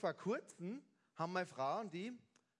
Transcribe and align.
Vor 0.00 0.14
kurzem 0.14 0.82
haben 1.16 1.34
meine 1.34 1.46
Frau 1.46 1.80
und 1.80 1.94
ich 1.94 2.10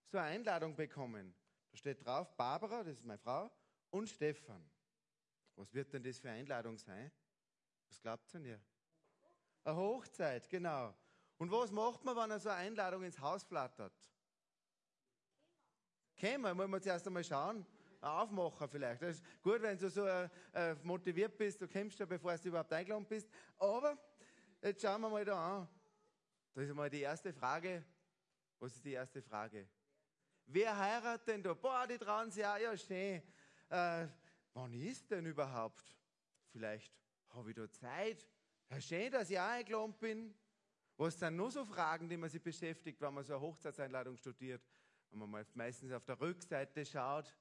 so 0.08 0.18
eine 0.18 0.26
Einladung 0.26 0.76
bekommen. 0.76 1.34
Da 1.70 1.78
steht 1.78 2.04
drauf, 2.04 2.36
Barbara, 2.36 2.84
das 2.84 2.98
ist 2.98 3.04
meine 3.04 3.18
Frau, 3.18 3.50
und 3.88 4.10
Stefan. 4.10 4.62
Was 5.56 5.72
wird 5.72 5.92
denn 5.94 6.02
das 6.02 6.18
für 6.18 6.28
eine 6.28 6.40
Einladung 6.40 6.76
sein? 6.76 7.10
Was 7.88 7.98
glaubt 7.98 8.34
ihr 8.34 8.40
denn? 8.40 8.60
Eine 9.64 9.76
Hochzeit, 9.76 10.48
genau. 10.50 10.94
Und 11.38 11.50
was 11.50 11.70
macht 11.70 12.04
man, 12.04 12.14
wenn 12.14 12.30
er 12.30 12.40
so 12.40 12.50
eine 12.50 12.58
Einladung 12.58 13.04
ins 13.04 13.18
Haus 13.18 13.42
flattert? 13.42 13.94
Kämen, 16.14 16.54
muss 16.54 16.68
man 16.68 16.82
zuerst 16.82 17.06
einmal 17.06 17.24
schauen. 17.24 17.64
Aufmacher 18.02 18.68
vielleicht. 18.68 19.00
Das 19.00 19.16
ist 19.16 19.24
gut, 19.42 19.62
wenn 19.62 19.78
du 19.78 19.88
so 19.88 20.06
äh, 20.06 20.28
äh, 20.52 20.74
motiviert 20.82 21.38
bist, 21.38 21.60
du 21.62 21.68
kämpfst 21.68 21.98
ja, 21.98 22.06
bevor 22.06 22.36
du 22.36 22.48
überhaupt 22.48 22.72
eingeladen 22.72 23.06
bist. 23.06 23.30
Aber 23.58 23.96
jetzt 24.60 24.82
schauen 24.82 25.00
wir 25.00 25.08
mal 25.08 25.24
da 25.24 25.60
an. 25.60 25.68
Das 26.54 26.64
ist 26.64 26.74
mal 26.74 26.90
die 26.90 27.00
erste 27.00 27.32
Frage. 27.32 27.84
Was 28.58 28.74
ist 28.74 28.84
die 28.84 28.92
erste 28.92 29.22
Frage? 29.22 29.68
Wer 30.46 30.76
heiratet 30.76 31.28
denn 31.28 31.42
da? 31.42 31.54
Boah, 31.54 31.86
die 31.86 31.96
trauen 31.96 32.30
sich 32.30 32.44
auch, 32.44 32.58
ja 32.58 32.76
schön. 32.76 33.22
Äh, 33.68 34.06
wann 34.52 34.74
ist 34.74 35.10
denn 35.10 35.26
überhaupt? 35.26 35.94
Vielleicht 36.50 36.92
habe 37.30 37.50
ich 37.50 37.56
da 37.56 37.70
Zeit. 37.70 38.26
Ja, 38.68 38.80
schön, 38.80 39.12
dass 39.12 39.30
ich 39.30 39.38
auch 39.38 39.44
eingeladen 39.44 39.94
bin. 39.94 40.34
Was 40.96 41.18
sind 41.18 41.36
nur 41.36 41.50
so 41.50 41.64
Fragen, 41.64 42.08
die 42.08 42.16
man 42.16 42.28
sich 42.28 42.42
beschäftigt, 42.42 43.00
wenn 43.00 43.14
man 43.14 43.24
so 43.24 43.32
eine 43.34 43.42
Hochzeitseinladung 43.42 44.16
studiert? 44.16 44.62
Wenn 45.10 45.20
man 45.20 45.30
mal 45.30 45.46
meistens 45.54 45.92
auf 45.92 46.04
der 46.04 46.20
Rückseite 46.20 46.84
schaut. 46.84 47.34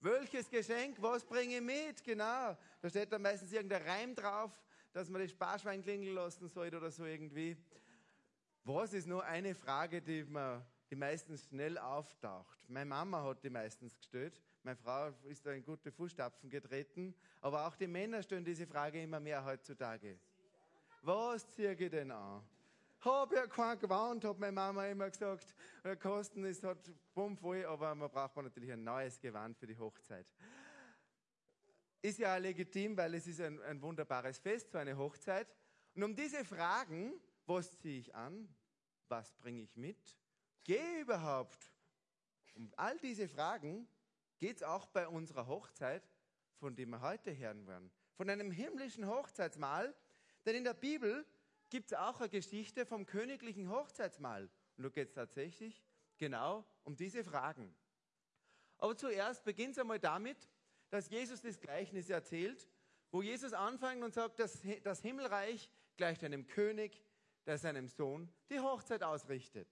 Welches 0.00 0.48
Geschenk? 0.48 1.00
Was 1.00 1.24
bringe 1.24 1.56
ich 1.56 1.62
mit? 1.62 2.02
Genau. 2.02 2.56
Da 2.80 2.90
steht 2.90 3.12
dann 3.12 3.22
meistens 3.22 3.52
irgendein 3.52 3.82
Reim 3.82 4.14
drauf, 4.14 4.60
dass 4.92 5.08
man 5.08 5.22
das 5.22 5.30
Sparschwein 5.30 5.82
klingeln 5.82 6.14
lassen 6.14 6.48
sollte 6.48 6.76
oder 6.76 6.90
so 6.90 7.04
irgendwie. 7.04 7.56
Was 8.64 8.92
ist 8.92 9.06
nur 9.06 9.24
eine 9.24 9.54
Frage, 9.54 10.02
die, 10.02 10.24
man, 10.24 10.64
die 10.90 10.96
meistens 10.96 11.46
schnell 11.46 11.78
auftaucht? 11.78 12.68
Meine 12.68 12.86
Mama 12.86 13.22
hat 13.24 13.42
die 13.42 13.50
meistens 13.50 13.96
gestellt. 13.96 14.40
Meine 14.62 14.76
Frau 14.76 15.12
ist 15.24 15.46
da 15.46 15.52
in 15.52 15.64
gute 15.64 15.90
Fußstapfen 15.90 16.50
getreten. 16.50 17.14
Aber 17.40 17.66
auch 17.66 17.76
die 17.76 17.86
Männer 17.86 18.22
stellen 18.22 18.44
diese 18.44 18.66
Frage 18.66 19.02
immer 19.02 19.20
mehr 19.20 19.44
heutzutage. 19.44 20.18
Was 21.02 21.48
ziehe 21.48 21.72
ich 21.72 21.90
denn 21.90 22.10
an? 22.10 22.42
Hab 23.00 23.32
ja 23.32 23.46
kein 23.46 23.78
Gewand, 23.78 24.22
hat 24.26 24.38
meine 24.38 24.52
Mama 24.52 24.86
immer 24.86 25.08
gesagt. 25.08 25.54
Der 25.82 25.96
Kosten 25.96 26.44
ist 26.44 26.62
halt 26.62 26.92
bummvoll, 27.14 27.64
aber 27.64 27.94
man 27.94 28.10
braucht 28.10 28.36
natürlich 28.36 28.72
ein 28.72 28.84
neues 28.84 29.18
Gewand 29.18 29.56
für 29.56 29.66
die 29.66 29.78
Hochzeit. 29.78 30.26
Ist 32.02 32.18
ja 32.18 32.36
legitim, 32.36 32.96
weil 32.96 33.14
es 33.14 33.26
ist 33.26 33.40
ein, 33.40 33.60
ein 33.62 33.80
wunderbares 33.82 34.38
Fest, 34.38 34.70
so 34.72 34.78
eine 34.78 34.96
Hochzeit. 34.96 35.54
Und 35.94 36.02
um 36.02 36.14
diese 36.14 36.44
Fragen, 36.44 37.12
was 37.46 37.76
ziehe 37.78 37.98
ich 37.98 38.14
an, 38.14 38.48
was 39.08 39.32
bringe 39.34 39.62
ich 39.62 39.76
mit, 39.76 40.16
gehe 40.64 41.00
überhaupt, 41.00 41.72
um 42.54 42.72
all 42.76 42.98
diese 42.98 43.28
Fragen 43.28 43.86
geht 44.38 44.56
es 44.56 44.62
auch 44.62 44.86
bei 44.86 45.06
unserer 45.06 45.46
Hochzeit, 45.46 46.02
von 46.56 46.74
dem 46.74 46.90
wir 46.90 47.00
heute 47.00 47.36
hören 47.36 47.66
werden. 47.66 47.90
Von 48.14 48.30
einem 48.30 48.50
himmlischen 48.50 49.06
Hochzeitsmahl, 49.06 49.94
denn 50.44 50.56
in 50.56 50.64
der 50.64 50.74
Bibel 50.74 51.26
gibt 51.68 51.92
es 51.92 51.98
auch 51.98 52.20
eine 52.20 52.28
Geschichte 52.28 52.86
vom 52.86 53.06
königlichen 53.06 53.70
Hochzeitsmahl. 53.70 54.50
Und 54.76 54.84
da 54.84 54.88
geht 54.88 55.08
es 55.08 55.14
tatsächlich 55.14 55.82
genau 56.16 56.64
um 56.84 56.96
diese 56.96 57.24
Fragen. 57.24 57.74
Aber 58.78 58.96
zuerst 58.96 59.44
beginnt 59.44 59.72
es 59.72 59.78
einmal 59.78 60.00
damit, 60.00 60.48
dass 60.90 61.08
Jesus 61.08 61.40
das 61.40 61.58
Gleichnis 61.60 62.10
erzählt, 62.10 62.68
wo 63.10 63.22
Jesus 63.22 63.52
anfängt 63.52 64.02
und 64.02 64.14
sagt, 64.14 64.38
dass 64.38 64.60
das 64.82 65.00
Himmelreich 65.00 65.70
gleicht 65.96 66.22
einem 66.24 66.46
König, 66.46 67.04
der 67.46 67.58
seinem 67.58 67.88
Sohn 67.88 68.28
die 68.50 68.60
Hochzeit 68.60 69.02
ausrichtet. 69.02 69.68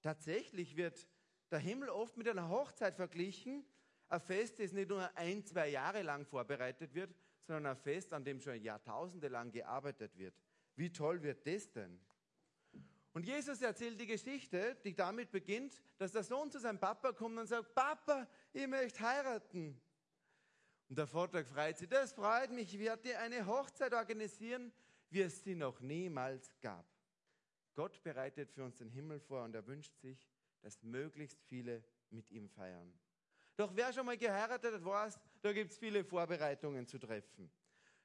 Tatsächlich 0.00 0.76
wird 0.76 1.06
der 1.50 1.58
Himmel 1.58 1.88
oft 1.88 2.16
mit 2.16 2.28
einer 2.28 2.48
Hochzeit 2.48 2.96
verglichen, 2.96 3.64
ein 4.08 4.20
Fest, 4.20 4.58
das 4.58 4.72
nicht 4.72 4.88
nur 4.88 5.10
ein, 5.16 5.44
zwei 5.44 5.68
Jahre 5.68 6.02
lang 6.02 6.26
vorbereitet 6.26 6.94
wird, 6.94 7.14
sondern 7.46 7.66
ein 7.66 7.76
Fest, 7.76 8.12
an 8.12 8.24
dem 8.24 8.40
schon 8.40 8.60
Jahrtausende 8.60 9.28
lang 9.28 9.50
gearbeitet 9.50 10.16
wird. 10.16 10.34
Wie 10.76 10.92
toll 10.92 11.22
wird 11.22 11.46
das 11.46 11.70
denn? 11.70 12.00
Und 13.14 13.26
Jesus 13.26 13.60
erzählt 13.60 14.00
die 14.00 14.06
Geschichte, 14.06 14.76
die 14.84 14.94
damit 14.94 15.30
beginnt, 15.30 15.82
dass 15.98 16.12
der 16.12 16.22
Sohn 16.22 16.50
zu 16.50 16.58
seinem 16.58 16.78
Papa 16.78 17.12
kommt 17.12 17.38
und 17.38 17.46
sagt, 17.46 17.74
Papa, 17.74 18.26
ich 18.52 18.66
möchte 18.66 19.00
heiraten. 19.00 19.80
Und 20.92 20.98
der 20.98 21.06
Vater 21.06 21.42
freut 21.42 21.78
sich, 21.78 21.88
das 21.88 22.12
freut 22.12 22.50
mich, 22.50 22.74
ich 22.74 22.78
werde 22.78 23.00
dir 23.00 23.18
eine 23.18 23.46
Hochzeit 23.46 23.94
organisieren, 23.94 24.70
wie 25.08 25.22
es 25.22 25.42
sie 25.42 25.54
noch 25.54 25.80
niemals 25.80 26.54
gab. 26.60 26.84
Gott 27.74 28.02
bereitet 28.02 28.50
für 28.50 28.62
uns 28.62 28.76
den 28.76 28.90
Himmel 28.90 29.18
vor 29.18 29.42
und 29.42 29.54
er 29.54 29.66
wünscht 29.66 29.96
sich, 29.96 30.28
dass 30.60 30.82
möglichst 30.82 31.42
viele 31.44 31.82
mit 32.10 32.30
ihm 32.30 32.46
feiern. 32.46 32.92
Doch 33.56 33.74
wer 33.74 33.90
schon 33.90 34.04
mal 34.04 34.18
geheiratet 34.18 34.74
hat, 34.74 34.84
weiß, 34.84 35.18
da 35.40 35.54
gibt 35.54 35.72
es 35.72 35.78
viele 35.78 36.04
Vorbereitungen 36.04 36.86
zu 36.86 36.98
treffen. 36.98 37.50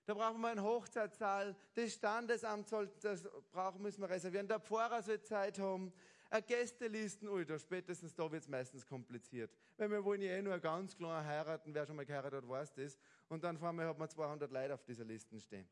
Da 0.06 0.14
brauchen 0.14 0.40
wir 0.40 0.48
einen 0.48 0.64
Hochzeitssaal, 0.64 1.58
das 1.74 1.94
Standesamt 1.94 2.70
soll, 2.70 2.90
das 3.02 3.28
brauchen, 3.52 3.82
müssen 3.82 4.00
wir 4.00 4.10
reservieren, 4.10 4.48
der 4.48 4.62
Pfarrer 4.62 5.04
soll 5.04 5.22
Zeit 5.24 5.60
haben, 5.60 5.92
eine 6.30 6.42
Gästelisten, 6.42 7.30
da 7.46 7.58
spätestens 7.60 8.14
da 8.14 8.32
wird 8.32 8.44
es 8.44 8.48
meistens 8.48 8.86
kompliziert. 8.86 9.52
Weil 9.78 9.90
wir 9.92 10.04
wollen 10.04 10.22
ja 10.22 10.32
eh 10.32 10.42
nur 10.42 10.58
ganz 10.60 10.96
klar 10.96 11.24
heiraten, 11.24 11.74
wer 11.74 11.86
schon 11.86 11.96
mal 11.96 12.06
geheiratet 12.06 12.42
hat, 12.42 12.50
weiß 12.50 12.74
das. 12.74 12.98
Und 13.30 13.44
dann 13.44 13.58
vor 13.58 13.72
mir 13.72 13.88
hat 13.88 13.98
man 13.98 14.10
200 14.10 14.52
Leute 14.52 14.74
auf 14.74 14.84
dieser 14.84 15.06
Liste 15.06 15.40
stehen. 15.40 15.68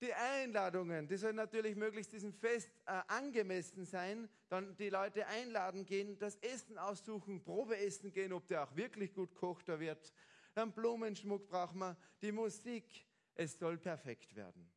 Die 0.00 0.12
Einladungen, 0.12 1.06
die 1.06 1.16
sollen 1.16 1.36
natürlich 1.36 1.76
möglichst 1.76 2.12
diesem 2.12 2.32
Fest 2.32 2.70
äh, 2.86 3.00
angemessen 3.06 3.86
sein. 3.86 4.28
Dann 4.48 4.76
die 4.76 4.90
Leute 4.90 5.26
einladen 5.26 5.86
gehen, 5.86 6.18
das 6.18 6.36
Essen 6.36 6.78
aussuchen, 6.78 7.42
Probeessen 7.42 8.12
gehen, 8.12 8.32
ob 8.32 8.46
der 8.46 8.64
auch 8.64 8.76
wirklich 8.76 9.14
gut 9.14 9.34
kocht 9.34 9.68
da 9.68 9.78
wird. 9.80 10.12
Dann 10.54 10.72
Blumenschmuck 10.72 11.48
braucht 11.48 11.74
man, 11.74 11.96
die 12.20 12.32
Musik. 12.32 13.06
Es 13.36 13.58
soll 13.58 13.78
perfekt 13.78 14.36
werden. 14.36 14.70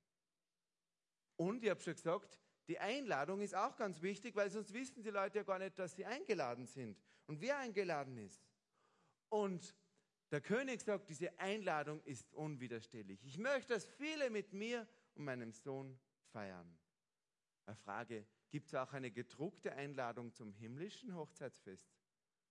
Und 1.35 1.63
ich 1.63 1.69
habe 1.69 1.79
schon 1.79 1.93
gesagt, 1.93 2.39
die 2.67 2.79
Einladung 2.79 3.41
ist 3.41 3.55
auch 3.55 3.75
ganz 3.77 4.01
wichtig, 4.01 4.35
weil 4.35 4.49
sonst 4.49 4.73
wissen 4.73 5.01
die 5.01 5.09
Leute 5.09 5.39
ja 5.39 5.43
gar 5.43 5.59
nicht, 5.59 5.79
dass 5.79 5.95
sie 5.95 6.05
eingeladen 6.05 6.65
sind 6.65 7.01
und 7.25 7.39
wer 7.39 7.57
eingeladen 7.57 8.17
ist. 8.17 8.45
Und 9.29 9.75
der 10.31 10.41
König 10.41 10.81
sagt, 10.81 11.09
diese 11.09 11.37
Einladung 11.39 12.01
ist 12.03 12.33
unwiderstehlich. 12.33 13.23
Ich 13.23 13.37
möchte, 13.37 13.73
dass 13.73 13.85
viele 13.85 14.29
mit 14.29 14.51
mir 14.51 14.87
und 15.15 15.23
meinem 15.23 15.51
Sohn 15.53 15.97
feiern. 16.31 16.77
Eine 17.65 17.75
Frage, 17.77 18.25
gibt 18.49 18.67
es 18.67 18.75
auch 18.75 18.91
eine 18.93 19.11
gedruckte 19.11 19.73
Einladung 19.73 20.33
zum 20.33 20.51
himmlischen 20.53 21.15
Hochzeitsfest? 21.15 21.89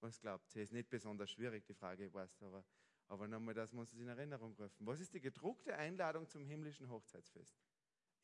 Was 0.00 0.20
glaubt 0.20 0.54
ihr? 0.56 0.62
Ist 0.62 0.72
nicht 0.72 0.88
besonders 0.88 1.30
schwierig, 1.30 1.64
die 1.66 1.74
Frage, 1.74 2.06
ich 2.06 2.12
weiß, 2.12 2.42
aber, 2.42 2.64
aber 3.08 3.28
nochmal, 3.28 3.54
das 3.54 3.72
muss 3.72 3.92
es 3.92 3.98
in 3.98 4.08
Erinnerung 4.08 4.54
rufen. 4.54 4.86
Was 4.86 5.00
ist 5.00 5.12
die 5.14 5.20
gedruckte 5.20 5.76
Einladung 5.76 6.28
zum 6.28 6.44
himmlischen 6.44 6.88
Hochzeitsfest? 6.88 7.58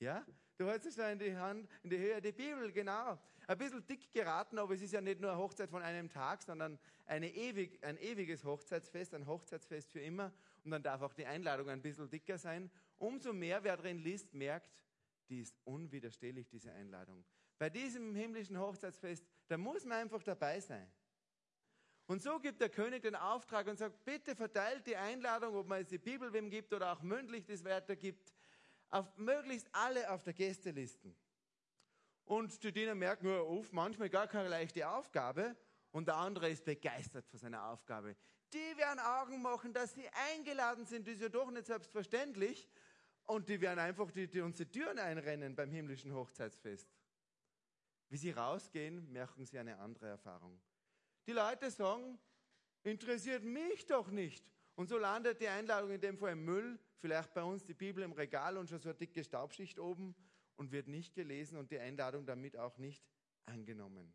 Ja? 0.02 0.26
Du 0.58 0.68
hältst 0.68 0.88
es 0.88 0.96
da 0.96 1.10
in 1.10 1.18
die 1.18 1.34
Hand, 1.36 1.68
in 1.84 1.90
die 1.90 1.98
Höhe 1.98 2.20
der 2.20 2.32
Bibel, 2.32 2.72
genau. 2.72 3.18
Ein 3.46 3.58
bisschen 3.58 3.86
dick 3.86 4.12
geraten, 4.12 4.58
aber 4.58 4.74
es 4.74 4.82
ist 4.82 4.92
ja 4.92 5.00
nicht 5.00 5.20
nur 5.20 5.30
eine 5.30 5.38
Hochzeit 5.40 5.70
von 5.70 5.82
einem 5.82 6.10
Tag, 6.10 6.42
sondern 6.42 6.78
eine 7.06 7.32
ewig, 7.32 7.82
ein 7.84 7.96
ewiges 7.98 8.44
Hochzeitsfest, 8.44 9.14
ein 9.14 9.26
Hochzeitsfest 9.26 9.92
für 9.92 10.00
immer. 10.00 10.32
Und 10.64 10.72
dann 10.72 10.82
darf 10.82 11.02
auch 11.02 11.14
die 11.14 11.24
Einladung 11.24 11.68
ein 11.68 11.80
bisschen 11.80 12.10
dicker 12.10 12.36
sein. 12.36 12.70
Umso 12.98 13.32
mehr, 13.32 13.62
wer 13.62 13.76
drin 13.76 13.98
liest, 13.98 14.34
merkt, 14.34 14.70
die 15.28 15.40
ist 15.40 15.56
unwiderstehlich, 15.64 16.48
diese 16.48 16.72
Einladung. 16.72 17.24
Bei 17.58 17.70
diesem 17.70 18.14
himmlischen 18.16 18.58
Hochzeitsfest, 18.58 19.24
da 19.46 19.56
muss 19.56 19.84
man 19.84 19.98
einfach 19.98 20.22
dabei 20.24 20.60
sein. 20.60 20.90
Und 22.06 22.22
so 22.22 22.40
gibt 22.40 22.60
der 22.60 22.68
König 22.68 23.02
den 23.02 23.14
Auftrag 23.14 23.68
und 23.68 23.78
sagt, 23.78 24.04
bitte 24.04 24.34
verteilt 24.34 24.86
die 24.86 24.96
Einladung, 24.96 25.54
ob 25.54 25.68
man 25.68 25.78
jetzt 25.78 25.92
die 25.92 25.98
Bibel 25.98 26.32
wem 26.32 26.50
gibt 26.50 26.72
oder 26.72 26.92
auch 26.92 27.02
mündlich 27.02 27.44
das 27.44 27.64
weitergibt, 27.64 28.34
auf 28.92 29.16
möglichst 29.16 29.68
alle 29.72 30.10
auf 30.10 30.22
der 30.22 30.34
Gästelisten. 30.34 31.16
Und 32.24 32.62
die 32.62 32.72
Diener 32.72 32.94
merken, 32.94 33.26
nur 33.26 33.40
auf, 33.40 33.72
manchmal 33.72 34.08
gar 34.08 34.28
keine 34.28 34.48
leichte 34.48 34.88
Aufgabe. 34.88 35.56
Und 35.90 36.08
der 36.08 36.16
andere 36.16 36.48
ist 36.48 36.64
begeistert 36.64 37.26
von 37.26 37.38
seiner 37.38 37.66
Aufgabe. 37.68 38.16
Die 38.52 38.76
werden 38.76 39.00
Augen 39.00 39.42
machen, 39.42 39.72
dass 39.72 39.94
sie 39.94 40.08
eingeladen 40.34 40.84
sind. 40.86 41.06
Das 41.06 41.14
ist 41.14 41.22
ja 41.22 41.28
doch 41.28 41.50
nicht 41.50 41.66
selbstverständlich. 41.66 42.68
Und 43.24 43.48
die 43.48 43.60
werden 43.60 43.78
einfach 43.78 44.10
die, 44.10 44.28
die 44.28 44.40
unsere 44.40 44.70
Türen 44.70 44.98
einrennen 44.98 45.54
beim 45.54 45.70
himmlischen 45.70 46.12
Hochzeitsfest. 46.14 46.88
Wie 48.08 48.16
sie 48.16 48.30
rausgehen, 48.30 49.10
merken 49.10 49.46
sie 49.46 49.58
eine 49.58 49.78
andere 49.78 50.08
Erfahrung. 50.08 50.60
Die 51.26 51.32
Leute 51.32 51.70
sagen, 51.70 52.18
interessiert 52.82 53.42
mich 53.42 53.86
doch 53.86 54.08
nicht. 54.08 54.51
Und 54.74 54.88
so 54.88 54.98
landet 54.98 55.40
die 55.40 55.48
Einladung 55.48 55.90
in 55.90 56.00
dem 56.00 56.16
Fall 56.16 56.32
im 56.32 56.44
Müll, 56.44 56.78
vielleicht 56.98 57.34
bei 57.34 57.42
uns 57.42 57.64
die 57.64 57.74
Bibel 57.74 58.02
im 58.02 58.12
Regal 58.12 58.56
und 58.56 58.68
schon 58.68 58.78
so 58.80 58.88
eine 58.88 58.98
dicke 58.98 59.22
Staubschicht 59.22 59.78
oben 59.78 60.14
und 60.56 60.72
wird 60.72 60.88
nicht 60.88 61.14
gelesen 61.14 61.58
und 61.58 61.70
die 61.70 61.78
Einladung 61.78 62.24
damit 62.24 62.56
auch 62.56 62.78
nicht 62.78 63.04
angenommen. 63.46 64.14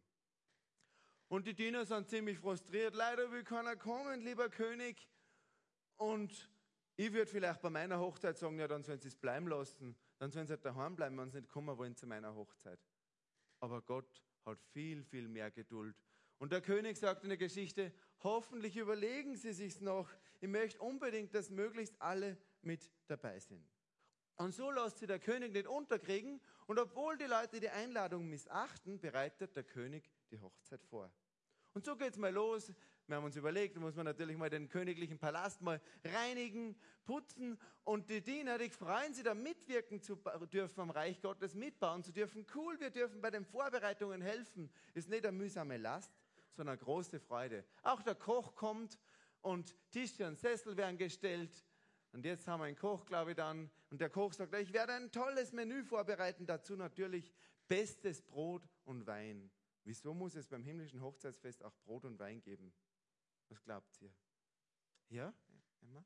Und 1.29 1.45
die 1.45 1.53
Diener 1.53 1.85
sind 1.85 2.09
ziemlich 2.09 2.39
frustriert. 2.39 2.95
Leider 2.95 3.31
will 3.31 3.43
keiner 3.43 3.75
kommen, 3.75 4.21
lieber 4.21 4.49
König. 4.49 5.09
Und 5.97 6.49
ich 6.95 7.11
würde 7.11 7.29
vielleicht 7.29 7.61
bei 7.61 7.69
meiner 7.69 7.99
Hochzeit 7.99 8.37
sagen, 8.37 8.57
ja, 8.59 8.67
dann 8.67 8.83
sollen 8.83 9.01
sie 9.01 9.09
es 9.09 9.17
bleiben 9.17 9.47
lassen. 9.47 9.95
Dann 10.19 10.31
sollen 10.31 10.47
sie 10.47 10.53
halt 10.53 10.65
daheim 10.65 10.95
bleiben, 10.95 11.17
wenn 11.17 11.29
sie 11.29 11.41
nicht 11.41 11.49
kommen 11.49 11.77
wollen 11.77 11.95
zu 11.95 12.07
meiner 12.07 12.33
Hochzeit. 12.33 12.79
Aber 13.59 13.81
Gott 13.81 14.23
hat 14.45 14.63
viel, 14.71 15.03
viel 15.03 15.27
mehr 15.27 15.51
Geduld. 15.51 15.95
Und 16.37 16.51
der 16.51 16.61
König 16.61 16.97
sagt 16.97 17.23
in 17.23 17.29
der 17.29 17.37
Geschichte, 17.37 17.91
hoffentlich 18.23 18.77
überlegen 18.77 19.35
Sie 19.35 19.53
sich's 19.53 19.81
noch. 19.81 20.09
Ich 20.39 20.49
möchte 20.49 20.79
unbedingt, 20.79 21.33
dass 21.33 21.49
möglichst 21.49 21.99
alle 22.01 22.37
mit 22.61 22.91
dabei 23.07 23.39
sind. 23.39 23.65
Und 24.37 24.53
so 24.53 24.69
lässt 24.69 24.99
sich 24.99 25.07
der 25.07 25.19
König 25.19 25.53
nicht 25.53 25.67
unterkriegen. 25.67 26.39
Und 26.67 26.77
obwohl 26.79 27.17
die 27.17 27.25
Leute 27.25 27.59
die 27.59 27.69
Einladung 27.69 28.29
missachten, 28.29 28.99
bereitet 28.99 29.55
der 29.55 29.63
König 29.63 30.11
die 30.29 30.39
Hochzeit 30.39 30.83
vor. 30.83 31.11
Und 31.73 31.85
so 31.85 31.95
geht's 31.95 32.17
mal 32.17 32.31
los. 32.31 32.71
Wir 33.07 33.15
haben 33.15 33.23
uns 33.23 33.37
überlegt, 33.37 33.75
da 33.75 33.79
muss 33.79 33.95
man 33.95 34.05
natürlich 34.05 34.35
mal 34.35 34.49
den 34.49 34.67
königlichen 34.67 35.17
Palast 35.17 35.61
mal 35.61 35.81
reinigen, 36.03 36.75
putzen. 37.05 37.57
Und 37.83 38.09
die 38.09 38.21
Diener, 38.21 38.57
die 38.57 38.69
freuen 38.69 39.13
sich 39.13 39.23
da 39.23 39.33
mitwirken 39.33 40.01
zu 40.01 40.17
dürfen 40.51 40.81
am 40.81 40.89
Reich 40.89 41.21
Gottes, 41.21 41.55
mitbauen 41.55 42.03
zu 42.03 42.11
dürfen. 42.11 42.45
Cool, 42.53 42.79
wir 42.79 42.89
dürfen 42.89 43.21
bei 43.21 43.31
den 43.31 43.45
Vorbereitungen 43.45 44.21
helfen. 44.21 44.69
Ist 44.93 45.07
nicht 45.07 45.25
eine 45.25 45.37
mühsame 45.37 45.77
Last, 45.77 46.13
sondern 46.57 46.73
eine 46.73 46.83
große 46.83 47.19
Freude. 47.19 47.63
Auch 47.83 48.01
der 48.01 48.15
Koch 48.15 48.55
kommt 48.55 48.99
und 49.41 49.75
Tische 49.91 50.27
und 50.27 50.37
Sessel 50.37 50.75
werden 50.75 50.97
gestellt. 50.97 51.63
Und 52.11 52.25
jetzt 52.25 52.47
haben 52.47 52.59
wir 52.59 52.65
einen 52.65 52.75
Koch, 52.75 53.05
glaube 53.05 53.31
ich, 53.31 53.37
dann. 53.37 53.69
Und 53.91 54.01
der 54.01 54.09
Koch 54.09 54.33
sagt, 54.33 54.53
ich 54.55 54.73
werde 54.73 54.93
ein 54.93 55.11
tolles 55.11 55.53
Menü 55.53 55.83
vorbereiten. 55.83 56.45
Dazu 56.45 56.75
natürlich 56.75 57.31
bestes 57.67 58.21
Brot 58.21 58.67
und 58.85 59.05
Wein. 59.05 59.51
Wieso 59.83 60.13
muss 60.13 60.35
es 60.35 60.47
beim 60.47 60.63
himmlischen 60.63 61.01
Hochzeitsfest 61.01 61.63
auch 61.63 61.75
Brot 61.85 62.03
und 62.05 62.19
Wein 62.19 62.41
geben? 62.41 62.73
Was 63.49 63.63
glaubt 63.63 64.01
ihr? 64.01 64.13
Ja, 65.09 65.33
Emma? 65.81 66.03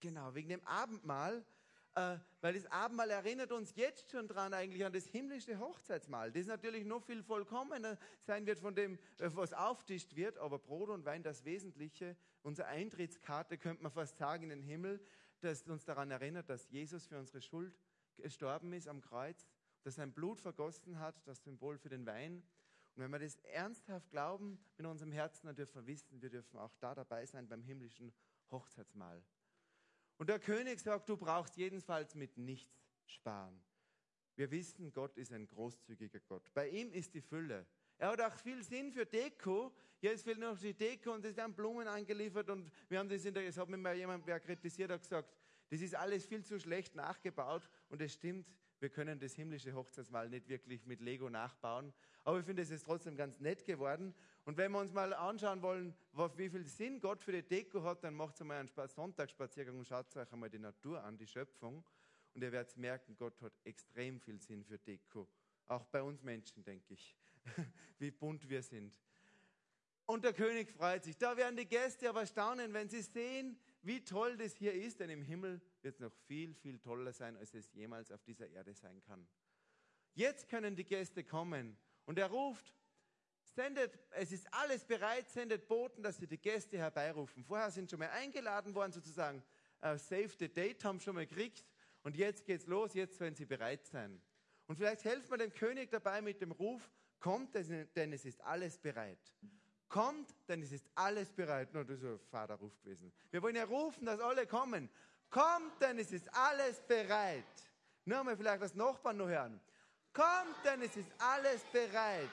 Genau, 0.00 0.34
wegen 0.34 0.48
dem 0.48 0.64
Abendmahl 0.66 1.44
äh, 1.94 2.16
weil 2.40 2.54
das 2.54 2.66
Abendmahl 2.66 3.10
erinnert 3.10 3.52
uns 3.52 3.74
jetzt 3.76 4.10
schon 4.10 4.26
dran 4.26 4.54
eigentlich 4.54 4.84
an 4.84 4.92
das 4.92 5.06
himmlische 5.06 5.58
Hochzeitsmahl. 5.58 6.32
Das 6.32 6.46
natürlich 6.46 6.84
noch 6.84 7.02
viel 7.02 7.22
vollkommener 7.22 7.98
sein 8.22 8.46
wird 8.46 8.58
von 8.58 8.74
dem, 8.74 8.94
äh, 9.18 9.28
was 9.34 9.52
auftischt 9.52 10.16
wird, 10.16 10.38
aber 10.38 10.58
Brot 10.58 10.88
und 10.88 11.04
Wein 11.04 11.22
das 11.22 11.44
Wesentliche, 11.44 12.16
unsere 12.42 12.68
Eintrittskarte, 12.68 13.58
könnte 13.58 13.82
man 13.82 13.92
fast 13.92 14.16
sagen, 14.16 14.44
in 14.44 14.48
den 14.50 14.62
Himmel, 14.62 15.00
das 15.40 15.62
uns 15.62 15.84
daran 15.84 16.10
erinnert, 16.10 16.48
dass 16.48 16.70
Jesus 16.70 17.06
für 17.06 17.18
unsere 17.18 17.42
Schuld 17.42 17.78
gestorben 18.16 18.72
ist 18.72 18.88
am 18.88 19.00
Kreuz, 19.00 19.48
dass 19.82 19.96
sein 19.96 20.12
Blut 20.12 20.40
vergossen 20.40 20.98
hat, 20.98 21.20
das 21.26 21.42
Symbol 21.42 21.78
für 21.78 21.88
den 21.88 22.06
Wein. 22.06 22.42
Und 22.94 23.02
wenn 23.02 23.10
wir 23.10 23.18
das 23.18 23.36
ernsthaft 23.36 24.10
glauben 24.10 24.58
in 24.78 24.86
unserem 24.86 25.12
Herzen, 25.12 25.46
dann 25.46 25.56
dürfen 25.56 25.74
wir 25.82 25.86
wissen, 25.86 26.22
wir 26.22 26.30
dürfen 26.30 26.58
auch 26.58 26.74
da 26.80 26.94
dabei 26.94 27.26
sein 27.26 27.48
beim 27.48 27.62
himmlischen 27.62 28.12
Hochzeitsmahl. 28.50 29.22
Und 30.18 30.28
der 30.28 30.38
König 30.38 30.80
sagt, 30.80 31.08
du 31.08 31.16
brauchst 31.16 31.56
jedenfalls 31.56 32.14
mit 32.14 32.36
nichts 32.36 32.72
sparen. 33.06 33.60
Wir 34.36 34.50
wissen, 34.50 34.92
Gott 34.92 35.16
ist 35.16 35.32
ein 35.32 35.46
großzügiger 35.46 36.20
Gott. 36.20 36.52
Bei 36.54 36.68
ihm 36.68 36.92
ist 36.92 37.12
die 37.14 37.20
Fülle. 37.20 37.66
Er 37.98 38.08
hat 38.08 38.20
auch 38.20 38.34
viel 38.34 38.62
Sinn 38.62 38.90
für 38.92 39.06
Deko. 39.06 39.72
Jetzt 40.00 40.24
fehlt 40.24 40.38
noch 40.38 40.58
die 40.58 40.74
Deko 40.74 41.12
und 41.12 41.24
es 41.24 41.36
werden 41.36 41.54
Blumen 41.54 41.86
angeliefert 41.86 42.50
und 42.50 42.70
wir 42.88 42.98
haben 42.98 43.08
das 43.08 43.24
in 43.24 43.34
der, 43.34 43.46
es 43.46 43.56
hat 43.56 43.68
mir 43.68 43.76
mal 43.76 43.94
jemand 43.94 44.26
wer 44.26 44.40
kritisiert, 44.40 44.90
hat 44.90 45.02
gesagt, 45.02 45.32
das 45.68 45.80
ist 45.80 45.94
alles 45.94 46.26
viel 46.26 46.44
zu 46.44 46.58
schlecht 46.58 46.94
nachgebaut 46.94 47.68
und 47.88 48.02
es 48.02 48.14
stimmt, 48.14 48.50
wir 48.82 48.90
können 48.90 49.20
das 49.20 49.34
himmlische 49.34 49.72
Hochzeitsmahl 49.74 50.28
nicht 50.28 50.48
wirklich 50.48 50.84
mit 50.86 51.00
Lego 51.00 51.30
nachbauen. 51.30 51.92
Aber 52.24 52.40
ich 52.40 52.44
finde, 52.44 52.62
es 52.62 52.70
ist 52.72 52.84
trotzdem 52.84 53.16
ganz 53.16 53.38
nett 53.38 53.64
geworden. 53.64 54.12
Und 54.44 54.56
wenn 54.56 54.72
wir 54.72 54.80
uns 54.80 54.92
mal 54.92 55.14
anschauen 55.14 55.62
wollen, 55.62 55.94
wie 56.36 56.50
viel 56.50 56.66
Sinn 56.66 57.00
Gott 57.00 57.22
für 57.22 57.30
die 57.30 57.44
Deko 57.44 57.84
hat, 57.84 58.02
dann 58.02 58.14
macht 58.14 58.40
einmal 58.40 58.58
einen 58.58 58.88
Sonntagsspaziergang 58.88 59.78
und 59.78 59.86
schaut 59.86 60.16
euch 60.16 60.32
einmal 60.32 60.50
die 60.50 60.58
Natur 60.58 61.02
an, 61.04 61.16
die 61.16 61.28
Schöpfung. 61.28 61.84
Und 62.34 62.42
ihr 62.42 62.50
werdet 62.50 62.76
merken, 62.76 63.14
Gott 63.16 63.40
hat 63.40 63.52
extrem 63.62 64.18
viel 64.18 64.40
Sinn 64.40 64.64
für 64.64 64.78
Deko. 64.78 65.28
Auch 65.68 65.84
bei 65.86 66.02
uns 66.02 66.20
Menschen, 66.24 66.64
denke 66.64 66.94
ich, 66.94 67.16
wie 68.00 68.10
bunt 68.10 68.48
wir 68.48 68.64
sind. 68.64 68.98
Und 70.06 70.24
der 70.24 70.32
König 70.32 70.72
freut 70.72 71.04
sich. 71.04 71.16
Da 71.16 71.36
werden 71.36 71.56
die 71.56 71.66
Gäste 71.66 72.08
aber 72.08 72.26
staunen, 72.26 72.72
wenn 72.74 72.88
sie 72.88 73.02
sehen, 73.02 73.56
wie 73.82 74.04
toll 74.04 74.36
das 74.36 74.54
hier 74.54 74.72
ist, 74.72 75.00
denn 75.00 75.10
im 75.10 75.22
Himmel 75.22 75.60
wird 75.82 75.94
es 75.94 76.00
noch 76.00 76.12
viel, 76.26 76.54
viel 76.54 76.78
toller 76.78 77.12
sein, 77.12 77.36
als 77.36 77.52
es 77.54 77.72
jemals 77.72 78.10
auf 78.10 78.22
dieser 78.22 78.48
Erde 78.48 78.74
sein 78.74 79.02
kann. 79.02 79.26
Jetzt 80.14 80.48
können 80.48 80.76
die 80.76 80.84
Gäste 80.84 81.24
kommen 81.24 81.76
und 82.04 82.18
er 82.18 82.28
ruft, 82.28 82.74
sendet, 83.42 83.98
es 84.10 84.32
ist 84.32 84.52
alles 84.52 84.84
bereit, 84.84 85.28
sendet 85.28 85.66
Boten, 85.68 86.02
dass 86.02 86.18
sie 86.18 86.26
die 86.26 86.38
Gäste 86.38 86.78
herbeirufen. 86.78 87.44
Vorher 87.44 87.70
sind 87.70 87.90
schon 87.90 87.98
mal 87.98 88.10
eingeladen 88.10 88.74
worden, 88.74 88.92
sozusagen, 88.92 89.42
uh, 89.82 89.96
Save 89.96 90.30
the 90.38 90.48
Date 90.48 90.84
haben 90.84 91.00
schon 91.00 91.14
mal 91.14 91.26
gekriegt 91.26 91.64
und 92.02 92.16
jetzt 92.16 92.44
geht's 92.44 92.66
los, 92.66 92.94
jetzt 92.94 93.18
sollen 93.18 93.34
sie 93.34 93.46
bereit 93.46 93.86
sein. 93.86 94.20
Und 94.66 94.76
vielleicht 94.76 95.04
helfen 95.04 95.30
wir 95.30 95.38
dem 95.38 95.52
König 95.52 95.90
dabei 95.90 96.22
mit 96.22 96.40
dem 96.40 96.52
Ruf, 96.52 96.90
kommt, 97.18 97.54
denn 97.54 98.12
es 98.12 98.24
ist 98.24 98.40
alles 98.42 98.78
bereit. 98.78 99.32
Kommt, 99.92 100.34
denn 100.48 100.62
es 100.62 100.72
ist 100.72 100.88
alles 100.94 101.30
bereit. 101.30 101.74
Nur 101.74 101.84
das 101.84 101.98
ist 101.98 102.04
ein 102.04 102.18
Vaterruf 102.30 102.74
gewesen. 102.80 103.12
Wir 103.30 103.42
wollen 103.42 103.56
ja 103.56 103.64
rufen, 103.64 104.06
dass 104.06 104.20
alle 104.20 104.46
kommen. 104.46 104.88
Kommt, 105.28 105.82
denn 105.82 105.98
es 105.98 106.12
ist 106.12 106.34
alles 106.34 106.80
bereit. 106.80 107.44
Nur 108.06 108.20
einmal 108.20 108.38
vielleicht 108.38 108.62
das 108.62 108.74
Nachbarn 108.74 109.18
noch 109.18 109.28
hören. 109.28 109.60
Kommt, 110.14 110.56
denn 110.64 110.80
es 110.80 110.96
ist 110.96 111.10
alles 111.18 111.60
bereit. 111.64 112.30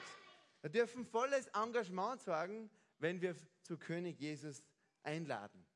Wir 0.62 0.70
dürfen 0.70 1.04
volles 1.04 1.48
Engagement 1.48 2.22
sagen, 2.22 2.70
wenn 2.98 3.20
wir 3.20 3.36
zu 3.62 3.76
König 3.76 4.18
Jesus 4.18 4.62
einladen. 5.02 5.66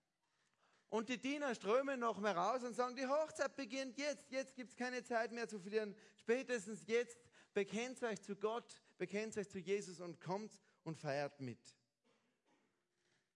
Und 0.88 1.10
die 1.10 1.18
Diener 1.18 1.54
strömen 1.54 2.00
noch 2.00 2.18
mehr 2.18 2.34
raus 2.34 2.64
und 2.64 2.72
sagen, 2.72 2.96
die 2.96 3.06
Hochzeit 3.06 3.56
beginnt 3.56 3.98
jetzt. 3.98 4.30
Jetzt 4.30 4.54
gibt 4.54 4.70
es 4.70 4.76
keine 4.76 5.04
Zeit 5.04 5.32
mehr 5.32 5.48
zu 5.48 5.58
verlieren. 5.58 5.94
Spätestens 6.16 6.86
jetzt 6.86 7.18
bekennt 7.52 8.02
euch 8.02 8.22
zu 8.22 8.36
Gott, 8.36 8.80
bekennt 8.96 9.36
euch 9.36 9.50
zu 9.50 9.58
Jesus 9.58 10.00
und 10.00 10.18
kommt 10.18 10.58
und 10.84 10.96
feiert 10.96 11.40
mit. 11.40 11.76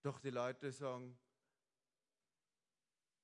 Doch 0.01 0.19
die 0.19 0.29
Leute 0.29 0.71
sagen, 0.71 1.17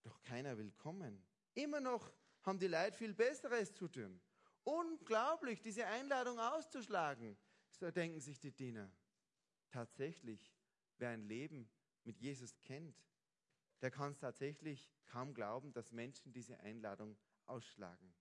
doch 0.03 0.21
keiner 0.21 0.57
will 0.57 0.71
kommen. 0.71 1.23
Immer 1.53 1.79
noch 1.79 2.11
haben 2.43 2.59
die 2.59 2.67
Leute 2.67 2.97
viel 2.97 3.13
Besseres 3.13 3.73
zu 3.73 3.87
tun. 3.87 4.21
Unglaublich, 4.63 5.61
diese 5.61 5.85
Einladung 5.85 6.39
auszuschlagen. 6.39 7.37
So 7.71 7.89
denken 7.91 8.19
sich 8.19 8.39
die 8.39 8.51
Diener. 8.51 8.91
Tatsächlich, 9.69 10.53
wer 10.97 11.09
ein 11.09 11.23
Leben 11.23 11.69
mit 12.03 12.19
Jesus 12.19 12.59
kennt, 12.61 12.95
der 13.81 13.91
kann 13.91 14.11
es 14.11 14.19
tatsächlich 14.19 14.91
kaum 15.05 15.33
glauben, 15.33 15.73
dass 15.73 15.91
Menschen 15.91 16.31
diese 16.31 16.59
Einladung 16.59 17.17
ausschlagen. 17.45 18.13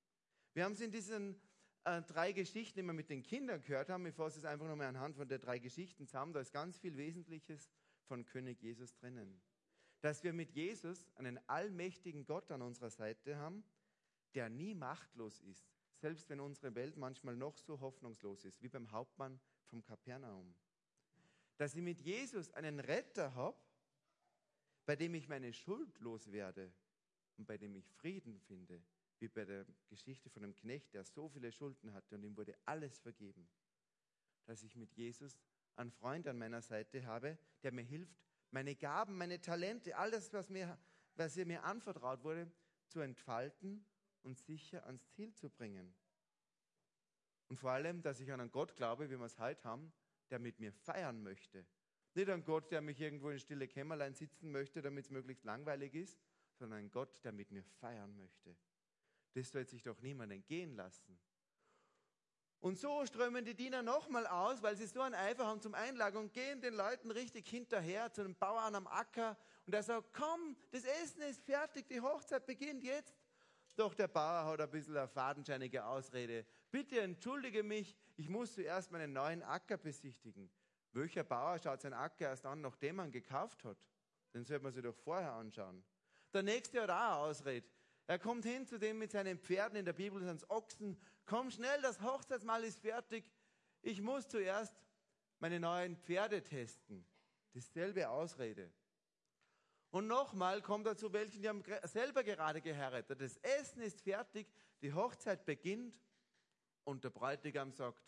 Wir 0.52 0.64
haben 0.64 0.72
es 0.72 0.80
in 0.80 0.90
diesen 0.90 1.40
äh, 1.84 2.02
drei 2.02 2.32
Geschichten 2.32 2.81
immer 2.81 2.92
mit 2.92 3.10
den 3.10 3.22
Kindern 3.22 3.60
gehört 3.60 3.90
haben. 3.90 4.06
Ich 4.06 4.14
fasse 4.14 4.38
es 4.38 4.44
einfach 4.44 4.66
nochmal 4.66 4.88
anhand 4.88 5.17
von 5.17 5.29
der 5.29 5.38
drei 5.38 5.58
Geschichten 5.58 6.06
zusammen. 6.06 6.32
Da 6.32 6.41
ist 6.41 6.53
ganz 6.53 6.79
viel 6.79 6.96
Wesentliches 6.96 7.70
von 8.05 8.24
König 8.24 8.60
Jesus 8.62 8.94
drinnen. 8.94 9.41
Dass 10.00 10.22
wir 10.22 10.32
mit 10.32 10.50
Jesus 10.53 11.06
einen 11.14 11.38
allmächtigen 11.48 12.24
Gott 12.26 12.50
an 12.50 12.62
unserer 12.62 12.91
Seite 12.91 13.36
haben, 13.36 13.64
der 14.34 14.48
nie 14.48 14.74
machtlos 14.74 15.41
ist, 15.41 15.70
selbst 15.96 16.29
wenn 16.29 16.41
unsere 16.41 16.74
Welt 16.74 16.96
manchmal 16.96 17.36
noch 17.36 17.56
so 17.56 17.81
hoffnungslos 17.81 18.44
ist, 18.44 18.62
wie 18.62 18.69
beim 18.69 18.91
Hauptmann 18.91 19.41
vom 19.67 19.82
Kapernaum. 19.82 20.55
Dass 21.56 21.74
ich 21.74 21.82
mit 21.82 22.00
Jesus 22.00 22.50
einen 22.50 22.81
Retter 22.81 23.34
habe, 23.34 23.56
bei 24.84 24.96
dem 24.96 25.14
ich 25.14 25.29
meine 25.29 25.53
Schuld 25.53 25.98
loswerde 26.00 26.72
und 27.36 27.46
bei 27.46 27.56
dem 27.56 27.74
ich 27.74 27.91
Frieden 27.93 28.38
finde, 28.41 28.82
wie 29.24 29.28
bei 29.28 29.46
der 29.46 29.64
Geschichte 29.88 30.28
von 30.28 30.44
einem 30.44 30.54
Knecht, 30.54 30.93
der 30.93 31.02
so 31.02 31.28
viele 31.31 31.50
Schulden 31.50 31.94
hatte 31.94 32.14
und 32.14 32.22
ihm 32.24 32.36
wurde 32.36 32.54
alles 32.66 32.98
vergeben. 32.98 33.48
Dass 34.44 34.62
ich 34.62 34.76
mit 34.76 34.93
Jesus 34.93 35.40
einen 35.76 35.90
Freund 35.90 36.28
an 36.28 36.36
meiner 36.36 36.60
Seite 36.60 37.06
habe, 37.06 37.38
der 37.62 37.72
mir 37.72 37.82
hilft, 37.82 38.22
meine 38.50 38.76
Gaben, 38.76 39.16
meine 39.16 39.40
Talente, 39.40 39.96
alles, 39.96 40.32
was 40.34 40.50
mir, 40.50 40.78
was 41.14 41.36
mir 41.36 41.64
anvertraut 41.64 42.22
wurde, 42.22 42.52
zu 42.86 43.00
entfalten 43.00 43.86
und 44.22 44.38
sicher 44.38 44.84
ans 44.84 45.08
Ziel 45.12 45.32
zu 45.32 45.48
bringen. 45.48 45.94
Und 47.48 47.56
vor 47.56 47.70
allem, 47.70 48.02
dass 48.02 48.20
ich 48.20 48.31
an 48.31 48.40
einen 48.40 48.50
Gott 48.50 48.76
glaube, 48.76 49.08
wie 49.08 49.19
wir 49.19 49.24
es 49.24 49.38
heute 49.38 49.64
haben, 49.64 49.90
der 50.28 50.38
mit 50.38 50.60
mir 50.60 50.72
feiern 50.72 51.22
möchte. 51.22 51.66
Nicht 52.12 52.28
an 52.28 52.44
Gott, 52.44 52.70
der 52.70 52.82
mich 52.82 53.00
irgendwo 53.00 53.31
in 53.31 53.38
stille 53.38 53.69
Kämmerlein 53.69 54.14
sitzen 54.14 54.52
möchte, 54.52 54.82
damit 54.82 55.06
es 55.06 55.10
möglichst 55.10 55.44
langweilig 55.44 55.94
ist, 55.94 56.20
sondern 56.52 56.81
ein 56.81 56.90
Gott, 56.90 57.24
der 57.24 57.32
mit 57.32 57.50
mir 57.50 57.64
feiern 57.64 58.14
möchte. 58.16 58.54
Das 59.34 59.50
soll 59.50 59.67
sich 59.67 59.82
doch 59.82 60.00
niemand 60.00 60.32
entgehen 60.32 60.74
lassen. 60.74 61.19
Und 62.60 62.79
so 62.79 63.05
strömen 63.05 63.44
die 63.44 63.55
Diener 63.55 63.82
nochmal 63.82 64.26
aus, 64.26 64.62
weil 64.62 64.74
sie 64.74 64.86
so 64.86 65.03
einen 65.03 65.14
Eifer 65.14 65.46
haben 65.46 65.60
zum 65.60 65.74
Einlagen 65.74 66.17
und 66.17 66.32
gehen 66.32 66.62
den 66.62 66.72
Leuten 66.72 67.10
richtig 67.10 67.46
hinterher 67.46 68.10
zu 68.10 68.22
einem 68.22 68.34
Bauern 68.36 68.74
am 68.74 68.86
Acker. 68.86 69.36
Und 69.67 69.74
er 69.74 69.82
sagt, 69.82 70.14
komm, 70.14 70.56
das 70.70 70.84
Essen 70.84 71.20
ist 71.22 71.43
fertig, 71.44 71.86
die 71.88 72.00
Hochzeit 72.00 72.46
beginnt 72.46 72.82
jetzt. 72.82 73.14
Doch 73.76 73.93
der 73.93 74.08
Bauer 74.08 74.46
hat 74.46 74.60
ein 74.60 74.70
bisschen 74.70 74.96
eine 74.96 75.08
fadenscheinige 75.08 75.84
Ausrede. 75.84 76.46
Bitte 76.70 77.00
entschuldige 77.00 77.62
mich, 77.62 77.94
ich 78.17 78.29
muss 78.29 78.55
zuerst 78.55 78.91
meinen 78.91 79.12
neuen 79.12 79.43
Acker 79.43 79.76
besichtigen. 79.76 80.50
Welcher 80.93 81.24
Bauer 81.24 81.58
schaut 81.58 81.82
seinen 81.82 81.94
Acker 81.94 82.29
erst 82.29 82.46
an, 82.46 82.60
nachdem 82.60 82.96
man 82.96 83.10
gekauft 83.10 83.64
hat? 83.64 83.79
Den 84.32 84.44
sollte 84.44 84.62
man 84.62 84.72
sich 84.72 84.82
doch 84.82 84.94
vorher 84.94 85.32
anschauen. 85.32 85.84
Der 86.32 86.43
nächste 86.43 86.82
hat 86.82 86.91
auch 86.91 86.94
eine 86.94 87.14
Ausrede. 87.17 87.67
Er 88.06 88.19
kommt 88.19 88.44
hin 88.44 88.67
zu 88.67 88.79
dem 88.79 88.99
mit 88.99 89.13
seinen 89.13 89.39
Pferden, 89.39 89.79
in 89.79 89.84
der 89.84 89.94
Bibel 89.94 90.23
sind 90.23 90.37
es 90.37 90.51
Ochsen. 90.51 90.99
Komm 91.25 91.51
schnell, 91.51 91.81
das 91.81 92.03
Hochzeitsmahl 92.03 92.63
ist 92.65 92.81
fertig. 92.81 93.25
Ich 93.81 94.01
muss 94.01 94.29
zuerst 94.29 94.75
meine 95.39 95.58
neuen 95.58 95.96
Pferde 95.96 96.43
testen. 96.43 97.06
Dieselbe 97.55 98.08
Ausrede. 98.08 98.70
Und 99.91 100.06
nochmal 100.06 100.61
kommt 100.61 100.87
er 100.87 100.96
zu 100.96 101.13
welchen, 101.13 101.41
die 101.41 101.49
haben 101.49 101.63
selber 101.84 102.25
gerade 102.25 102.61
geheiratet. 102.61 103.20
Das 103.20 103.37
Essen 103.39 103.81
ist 103.81 104.01
fertig, 104.01 104.49
die 104.82 104.93
Hochzeit 104.93 105.44
beginnt 105.46 106.01
und 106.82 107.05
der 107.05 107.11
Bräutigam 107.11 107.73
sagt, 107.73 108.03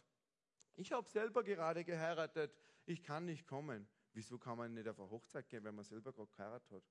ich 0.74 0.92
habe 0.92 1.08
selber 1.08 1.42
gerade 1.42 1.84
geheiratet, 1.84 2.52
ich 2.86 3.02
kann 3.02 3.24
nicht 3.24 3.46
kommen. 3.46 3.88
Wieso 4.12 4.38
kann 4.38 4.58
man 4.58 4.74
nicht 4.74 4.88
auf 4.88 4.98
eine 4.98 5.10
Hochzeit 5.10 5.48
gehen, 5.48 5.64
wenn 5.64 5.74
man 5.74 5.84
selber 5.84 6.12
gerade 6.12 6.30
geheiratet 6.32 6.70
hat? 6.72 6.82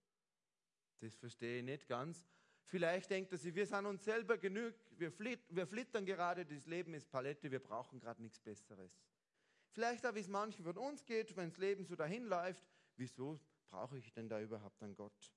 Das 0.99 1.15
verstehe 1.15 1.59
ich 1.59 1.63
nicht 1.63 1.87
ganz. 1.87 2.25
Vielleicht 2.67 3.11
denkt 3.11 3.31
er 3.31 3.37
sich, 3.37 3.53
wir 3.53 3.67
sind 3.67 3.85
uns 3.85 4.03
selber 4.03 4.37
genug, 4.37 4.73
wir, 4.97 5.11
flitt, 5.11 5.41
wir 5.49 5.67
flittern 5.67 6.05
gerade, 6.05 6.45
das 6.45 6.65
Leben 6.65 6.93
ist 6.93 7.09
Palette, 7.11 7.51
wir 7.51 7.59
brauchen 7.59 7.99
gerade 7.99 8.21
nichts 8.21 8.39
Besseres. 8.39 8.99
Vielleicht 9.71 10.05
auch, 10.05 10.15
wie 10.15 10.19
es 10.19 10.27
manchen 10.27 10.63
von 10.63 10.77
uns 10.77 11.05
geht, 11.05 11.35
wenn 11.35 11.49
das 11.49 11.57
Leben 11.57 11.85
so 11.85 11.95
dahin 11.95 12.25
läuft, 12.25 12.65
wieso 12.95 13.39
brauche 13.69 13.97
ich 13.97 14.11
denn 14.13 14.29
da 14.29 14.41
überhaupt 14.41 14.81
einen 14.81 14.95
Gott? 14.95 15.33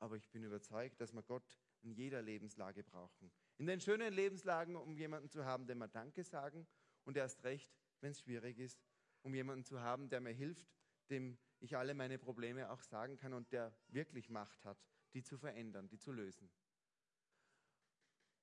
Aber 0.00 0.16
ich 0.16 0.28
bin 0.30 0.42
überzeugt, 0.42 1.00
dass 1.00 1.12
wir 1.12 1.22
Gott 1.22 1.60
in 1.82 1.92
jeder 1.92 2.20
Lebenslage 2.20 2.82
brauchen. 2.82 3.30
In 3.58 3.66
den 3.66 3.80
schönen 3.80 4.12
Lebenslagen, 4.12 4.74
um 4.76 4.96
jemanden 4.96 5.28
zu 5.30 5.44
haben, 5.44 5.66
dem 5.66 5.78
wir 5.78 5.88
Danke 5.88 6.24
sagen 6.24 6.66
und 7.04 7.16
erst 7.16 7.44
recht, 7.44 7.72
wenn 8.00 8.10
es 8.10 8.20
schwierig 8.20 8.58
ist, 8.58 8.82
um 9.22 9.34
jemanden 9.34 9.64
zu 9.64 9.80
haben, 9.80 10.08
der 10.08 10.20
mir 10.20 10.32
hilft, 10.32 10.66
dem 11.10 11.38
ich 11.60 11.76
alle 11.76 11.94
meine 11.94 12.18
Probleme 12.18 12.70
auch 12.70 12.82
sagen 12.82 13.16
kann 13.16 13.32
und 13.32 13.50
der 13.52 13.74
wirklich 13.88 14.28
Macht 14.28 14.64
hat, 14.64 14.78
die 15.12 15.22
zu 15.22 15.38
verändern, 15.38 15.88
die 15.88 15.98
zu 15.98 16.12
lösen. 16.12 16.50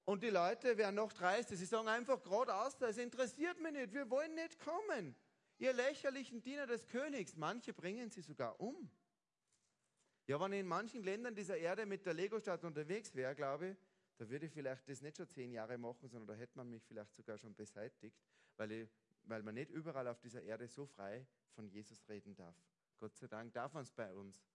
Und 0.06 0.24
die 0.24 0.30
Leute 0.30 0.78
werden 0.78 0.96
noch 0.96 1.14
dreister, 1.14 1.56
sie 1.56 1.66
sagen 1.66 1.88
einfach 1.88 2.22
geradeaus, 2.22 2.76
es 2.82 2.98
interessiert 2.98 3.60
mich 3.62 3.72
nicht, 3.74 3.94
wir 3.94 4.10
wollen 4.10 4.34
nicht 4.36 4.60
kommen. 4.60 5.16
Ihr 5.60 5.74
lächerlichen 5.74 6.42
Diener 6.42 6.66
des 6.66 6.88
Königs, 6.88 7.36
manche 7.36 7.72
bringen 7.72 8.10
sie 8.10 8.22
sogar 8.22 8.60
um. 8.60 8.90
Ja, 10.26 10.40
wenn 10.40 10.54
ich 10.54 10.60
in 10.62 10.68
manchen 10.68 11.04
Ländern 11.04 11.36
dieser 11.36 11.58
Erde 11.58 11.86
mit 11.86 12.06
der 12.06 12.14
Lego-Stadt 12.14 12.64
unterwegs 12.64 13.14
wäre, 13.14 13.36
glaube 13.36 13.70
ich, 13.70 13.78
da 14.18 14.30
würde 14.30 14.46
ich 14.46 14.52
vielleicht 14.52 14.88
das 14.88 15.02
nicht 15.02 15.18
schon 15.18 15.28
zehn 15.28 15.52
Jahre 15.52 15.78
machen, 15.78 16.08
sondern 16.08 16.28
da 16.28 16.34
hätte 16.34 16.58
man 16.58 16.70
mich 16.70 16.84
vielleicht 16.84 17.14
sogar 17.14 17.38
schon 17.38 17.56
beseitigt, 17.56 18.18
weil, 18.56 18.72
ich, 18.72 18.90
weil 19.24 19.44
man 19.44 19.56
nicht 19.56 19.70
überall 19.72 20.08
auf 20.08 20.20
dieser 20.20 20.42
Erde 20.42 20.68
so 20.68 20.86
frei 20.86 21.26
von 21.54 21.68
Jesus 21.68 22.08
reden 22.08 22.36
darf. 22.36 22.56
Gott 23.02 23.18
sei 23.18 23.26
Dank 23.26 23.52
darf 23.52 23.74
man 23.74 23.82
es 23.82 23.92
bei 23.92 24.14
uns. 24.14 24.46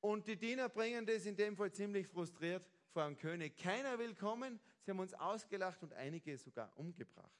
Und 0.00 0.26
die 0.26 0.36
Diener 0.36 0.68
bringen 0.68 1.06
das 1.06 1.24
in 1.24 1.36
dem 1.36 1.56
Fall 1.56 1.72
ziemlich 1.72 2.06
frustriert 2.06 2.68
vor 2.90 3.06
dem 3.06 3.16
König. 3.16 3.56
Keiner 3.56 3.98
will 3.98 4.14
kommen, 4.14 4.60
sie 4.82 4.90
haben 4.90 4.98
uns 4.98 5.14
ausgelacht 5.14 5.82
und 5.82 5.94
einige 5.94 6.36
sogar 6.36 6.76
umgebracht. 6.76 7.32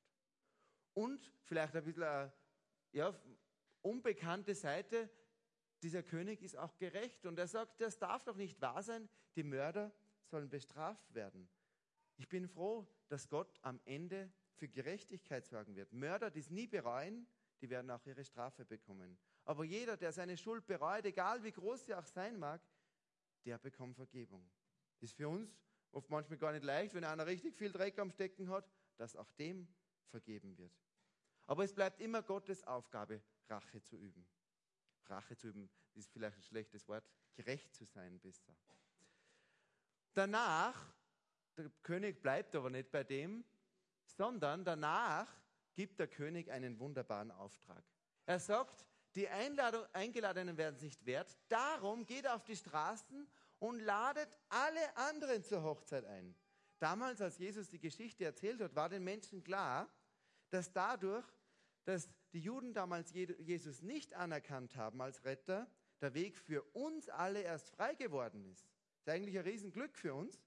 Und 0.95 1.31
vielleicht 1.43 1.77
ein 1.77 1.85
bisschen 1.85 2.05
eine 2.05 2.33
ja, 2.93 3.15
unbekannte 3.83 4.55
Seite, 4.55 5.11
dieser 5.83 6.03
König 6.03 6.41
ist 6.41 6.57
auch 6.57 6.79
gerecht 6.79 7.27
und 7.27 7.39
er 7.39 7.47
sagt, 7.47 7.83
das 7.83 7.99
darf 7.99 8.25
doch 8.25 8.37
nicht 8.37 8.59
wahr 8.63 8.83
sein, 8.83 9.11
die 9.37 9.43
Mörder 9.43 9.93
sollen 10.25 10.49
bestraft 10.49 11.13
werden. 11.13 11.47
Ich 12.17 12.29
bin 12.31 12.49
froh, 12.49 12.87
dass 13.09 13.29
Gott 13.29 13.59
am 13.61 13.83
Ende 13.85 14.33
für 14.55 14.69
Gerechtigkeit 14.69 15.45
sorgen 15.45 15.77
wird. 15.77 15.93
Mörder, 15.93 16.31
die 16.31 16.41
es 16.41 16.49
nie 16.49 16.67
bereuen, 16.67 17.27
die 17.61 17.69
werden 17.69 17.91
auch 17.91 18.07
ihre 18.07 18.25
Strafe 18.25 18.65
bekommen. 18.65 19.19
Aber 19.45 19.65
jeder, 19.65 19.97
der 19.97 20.13
seine 20.13 20.37
Schuld 20.37 20.67
bereut, 20.67 21.05
egal 21.05 21.43
wie 21.43 21.53
groß 21.53 21.87
sie 21.87 21.95
auch 21.95 22.07
sein 22.07 22.39
mag, 22.39 22.61
der 23.45 23.59
bekommt 23.59 23.97
Vergebung. 23.97 24.49
Ist 25.01 25.15
für 25.15 25.29
uns 25.29 25.51
oft 25.91 26.09
manchmal 26.11 26.39
gar 26.39 26.53
nicht 26.53 26.65
leicht, 26.65 26.95
wenn 26.95 27.05
einer 27.05 27.27
richtig 27.27 27.57
viel 27.57 27.73
Dreck 27.73 27.99
am 27.99 28.11
Stecken 28.11 28.49
hat, 28.51 28.71
dass 28.97 29.17
auch 29.17 29.31
dem 29.33 29.69
vergeben 30.09 30.57
wird. 30.59 30.73
Aber 31.47 31.65
es 31.65 31.75
bleibt 31.75 32.01
immer 32.01 32.23
Gottes 32.23 32.65
Aufgabe, 32.65 33.21
Rache 33.49 33.83
zu 33.83 33.97
üben. 33.97 34.27
Rache 35.07 35.37
zu 35.37 35.49
üben, 35.49 35.69
ist 35.95 36.13
vielleicht 36.13 36.37
ein 36.37 36.43
schlechtes 36.43 36.87
Wort, 36.89 37.05
gerecht 37.35 37.75
zu 37.75 37.85
sein 37.85 38.21
besser. 38.21 38.55
Danach, 40.15 40.95
der 41.57 41.71
König 41.83 42.23
bleibt 42.23 42.55
aber 42.55 42.71
nicht 42.71 42.91
bei 42.91 43.03
dem, 43.03 43.45
sondern 44.05 44.65
danach 44.65 45.29
gibt 45.75 45.99
der 45.99 46.09
König 46.09 46.51
einen 46.51 46.79
wunderbaren 46.79 47.31
Auftrag. 47.31 47.83
Er 48.27 48.39
sagt, 48.39 48.87
die 49.15 49.29
Einladung, 49.29 49.85
Eingeladenen 49.93 50.57
werden 50.57 50.77
es 50.77 50.83
nicht 50.83 51.05
wert, 51.05 51.37
darum 51.49 52.07
geht 52.07 52.27
auf 52.27 52.45
die 52.45 52.57
Straßen 52.57 53.29
und 53.59 53.81
ladet 53.81 54.39
alle 54.49 54.97
anderen 54.97 55.45
zur 55.45 55.63
Hochzeit 55.63 56.05
ein. 56.05 56.35
Damals, 56.79 57.21
als 57.21 57.39
Jesus 57.39 57.69
die 57.69 57.79
Geschichte 57.79 58.25
erzählt 58.25 58.61
hat, 58.61 58.75
war 58.75 58.89
den 58.89 59.05
Menschen 59.05 59.45
klar, 59.45 59.89
dass 60.51 60.73
dadurch, 60.73 61.27
dass 61.85 62.09
die 62.33 62.41
Juden 62.41 62.75
damals 62.75 63.13
Jesus 63.13 63.83
nicht 63.83 64.15
anerkannt 64.15 64.77
haben 64.77 65.01
als 65.01 65.25
Retter, 65.25 65.71
der 66.01 66.15
Weg 66.15 66.39
für 66.39 66.63
uns 66.73 67.09
alle 67.09 67.43
erst 67.43 67.71
frei 67.71 67.95
geworden 67.95 68.45
ist. 68.47 68.67
Das 69.05 69.15
ist 69.15 69.21
eigentlich 69.21 69.39
ein 69.39 69.45
Riesenglück 69.45 69.97
für 69.97 70.15
uns, 70.15 70.41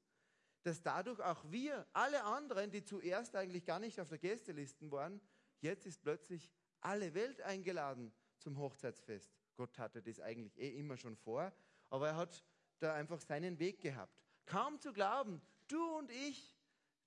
dass 0.64 0.82
dadurch 0.82 1.22
auch 1.22 1.44
wir, 1.52 1.88
alle 1.94 2.24
anderen, 2.24 2.72
die 2.72 2.84
zuerst 2.84 3.36
eigentlich 3.36 3.66
gar 3.66 3.80
nicht 3.80 4.00
auf 4.02 4.10
der 4.10 4.18
Gästeliste 4.18 4.92
waren, 4.92 5.22
jetzt 5.62 5.86
ist 5.86 6.02
plötzlich 6.02 6.52
alle 6.82 7.14
Welt 7.14 7.42
eingeladen 7.42 8.12
zum 8.46 8.60
Hochzeitsfest. 8.60 9.34
Gott 9.56 9.78
hatte 9.80 10.04
das 10.04 10.20
eigentlich 10.20 10.56
eh 10.60 10.78
immer 10.78 10.98
schon 10.98 11.16
vor, 11.16 11.52
aber 11.90 12.10
er 12.10 12.16
hat 12.16 12.46
da 12.78 12.94
einfach 12.94 13.20
seinen 13.20 13.58
Weg 13.58 13.82
gehabt. 13.82 14.22
Kaum 14.46 14.80
zu 14.80 14.94
glauben, 14.94 15.42
du 15.68 15.84
und 15.98 16.12
ich, 16.12 16.56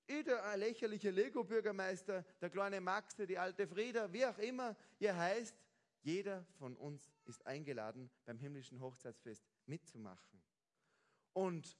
ich 0.05 0.25
der 0.25 0.57
lächerliche 0.57 1.11
Lego-Bürgermeister, 1.11 2.25
der 2.41 2.49
kleine 2.49 2.81
Max, 2.81 3.15
die 3.15 3.37
alte 3.37 3.67
Frieda, 3.67 4.11
wie 4.11 4.25
auch 4.25 4.37
immer 4.39 4.75
ihr 4.99 5.15
heißt, 5.15 5.55
jeder 6.01 6.45
von 6.57 6.75
uns 6.75 7.09
ist 7.23 7.45
eingeladen, 7.47 8.09
beim 8.25 8.37
himmlischen 8.37 8.81
Hochzeitsfest 8.81 9.45
mitzumachen. 9.65 10.43
Und 11.31 11.77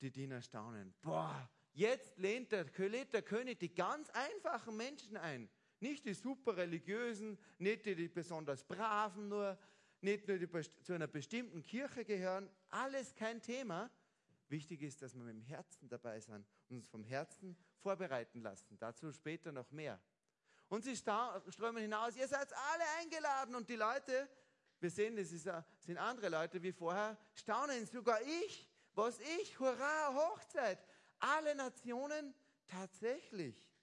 die 0.00 0.10
Diener 0.10 0.40
staunen. 0.40 0.94
Boah, 1.02 1.50
jetzt 1.74 2.16
lehnt 2.16 2.52
der, 2.52 2.64
lädt 2.88 3.12
der 3.12 3.22
König 3.22 3.60
die 3.60 3.74
ganz 3.74 4.08
einfachen 4.10 4.76
Menschen 4.76 5.18
ein. 5.18 5.50
Nicht 5.84 6.06
die 6.06 6.14
super 6.14 6.56
religiösen, 6.56 7.38
nicht 7.58 7.84
die, 7.84 7.94
die 7.94 8.08
besonders 8.08 8.64
braven 8.64 9.28
nur, 9.28 9.58
nicht 10.00 10.26
nur 10.26 10.38
die 10.38 10.48
zu 10.82 10.94
einer 10.94 11.06
bestimmten 11.06 11.62
Kirche 11.62 12.06
gehören. 12.06 12.48
Alles 12.70 13.14
kein 13.14 13.42
Thema. 13.42 13.90
Wichtig 14.48 14.80
ist, 14.80 15.02
dass 15.02 15.14
wir 15.14 15.22
mit 15.22 15.34
dem 15.34 15.42
Herzen 15.42 15.86
dabei 15.90 16.18
sind 16.20 16.46
und 16.70 16.76
uns 16.76 16.88
vom 16.88 17.04
Herzen 17.04 17.54
vorbereiten 17.82 18.40
lassen. 18.40 18.78
Dazu 18.78 19.12
später 19.12 19.52
noch 19.52 19.70
mehr. 19.72 20.00
Und 20.70 20.84
sie 20.84 20.96
strömen 20.96 21.82
hinaus. 21.82 22.16
Ihr 22.16 22.28
seid 22.28 22.50
alle 22.54 22.84
eingeladen 23.02 23.54
und 23.54 23.68
die 23.68 23.76
Leute 23.76 24.26
wir 24.80 24.90
sehen, 24.90 25.18
es 25.18 25.30
sind 25.30 25.98
andere 25.98 26.30
Leute 26.30 26.62
wie 26.62 26.72
vorher, 26.72 27.18
staunen, 27.34 27.86
sogar 27.86 28.20
ich, 28.22 28.70
was 28.94 29.18
ich, 29.20 29.58
hurra, 29.58 30.14
Hochzeit. 30.14 30.78
Alle 31.18 31.54
Nationen 31.54 32.34
tatsächlich. 32.66 33.73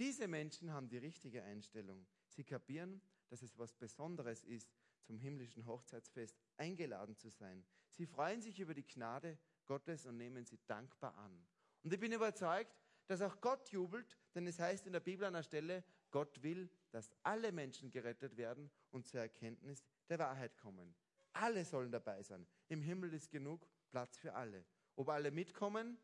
Diese 0.00 0.26
Menschen 0.28 0.72
haben 0.72 0.88
die 0.88 0.96
richtige 0.96 1.42
Einstellung. 1.42 2.06
Sie 2.26 2.42
kapieren, 2.42 3.02
dass 3.28 3.42
es 3.42 3.58
was 3.58 3.74
Besonderes 3.74 4.44
ist, 4.44 4.74
zum 5.02 5.18
himmlischen 5.18 5.66
Hochzeitsfest 5.66 6.40
eingeladen 6.56 7.18
zu 7.18 7.28
sein. 7.28 7.62
Sie 7.90 8.06
freuen 8.06 8.40
sich 8.40 8.58
über 8.60 8.72
die 8.72 8.86
Gnade 8.86 9.38
Gottes 9.66 10.06
und 10.06 10.16
nehmen 10.16 10.46
sie 10.46 10.58
dankbar 10.66 11.14
an. 11.18 11.46
Und 11.82 11.92
ich 11.92 12.00
bin 12.00 12.12
überzeugt, 12.12 12.80
dass 13.08 13.20
auch 13.20 13.42
Gott 13.42 13.68
jubelt, 13.72 14.16
denn 14.34 14.46
es 14.46 14.58
heißt 14.58 14.86
in 14.86 14.94
der 14.94 15.00
Bibel 15.00 15.26
an 15.26 15.34
der 15.34 15.42
Stelle, 15.42 15.84
Gott 16.10 16.42
will, 16.42 16.70
dass 16.92 17.12
alle 17.22 17.52
Menschen 17.52 17.90
gerettet 17.90 18.38
werden 18.38 18.70
und 18.92 19.06
zur 19.06 19.20
Erkenntnis 19.20 19.84
der 20.08 20.18
Wahrheit 20.18 20.56
kommen. 20.56 20.94
Alle 21.34 21.62
sollen 21.66 21.92
dabei 21.92 22.22
sein. 22.22 22.46
Im 22.68 22.80
Himmel 22.80 23.12
ist 23.12 23.30
genug 23.30 23.68
Platz 23.90 24.16
für 24.16 24.32
alle. 24.32 24.64
Ob 24.96 25.10
alle 25.10 25.30
mitkommen, 25.30 25.98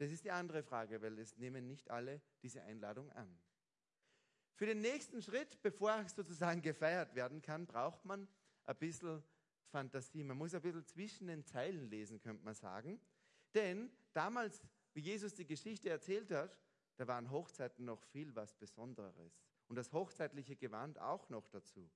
das 0.00 0.10
ist 0.10 0.24
die 0.24 0.30
andere 0.30 0.62
Frage, 0.62 1.02
weil 1.02 1.18
es 1.18 1.36
nehmen 1.36 1.66
nicht 1.66 1.90
alle 1.90 2.22
diese 2.42 2.62
Einladung 2.62 3.12
an. 3.12 3.38
Für 4.54 4.64
den 4.64 4.80
nächsten 4.80 5.20
Schritt, 5.20 5.60
bevor 5.60 6.02
sozusagen 6.08 6.62
gefeiert 6.62 7.14
werden 7.14 7.42
kann, 7.42 7.66
braucht 7.66 8.06
man 8.06 8.26
ein 8.64 8.76
bisschen 8.76 9.22
Fantasie. 9.70 10.24
Man 10.24 10.38
muss 10.38 10.54
ein 10.54 10.62
bisschen 10.62 10.86
zwischen 10.86 11.26
den 11.26 11.44
Zeilen 11.44 11.90
lesen, 11.90 12.18
könnte 12.18 12.42
man 12.42 12.54
sagen. 12.54 12.98
Denn 13.52 13.90
damals, 14.14 14.62
wie 14.94 15.00
Jesus 15.00 15.34
die 15.34 15.46
Geschichte 15.46 15.90
erzählt 15.90 16.30
hat, 16.30 16.58
da 16.96 17.06
waren 17.06 17.30
Hochzeiten 17.30 17.84
noch 17.84 18.02
viel 18.04 18.34
was 18.34 18.54
Besonderes. 18.54 19.42
Und 19.68 19.76
das 19.76 19.92
hochzeitliche 19.92 20.56
Gewand 20.56 20.98
auch 20.98 21.28
noch 21.28 21.46
dazu. 21.48 21.90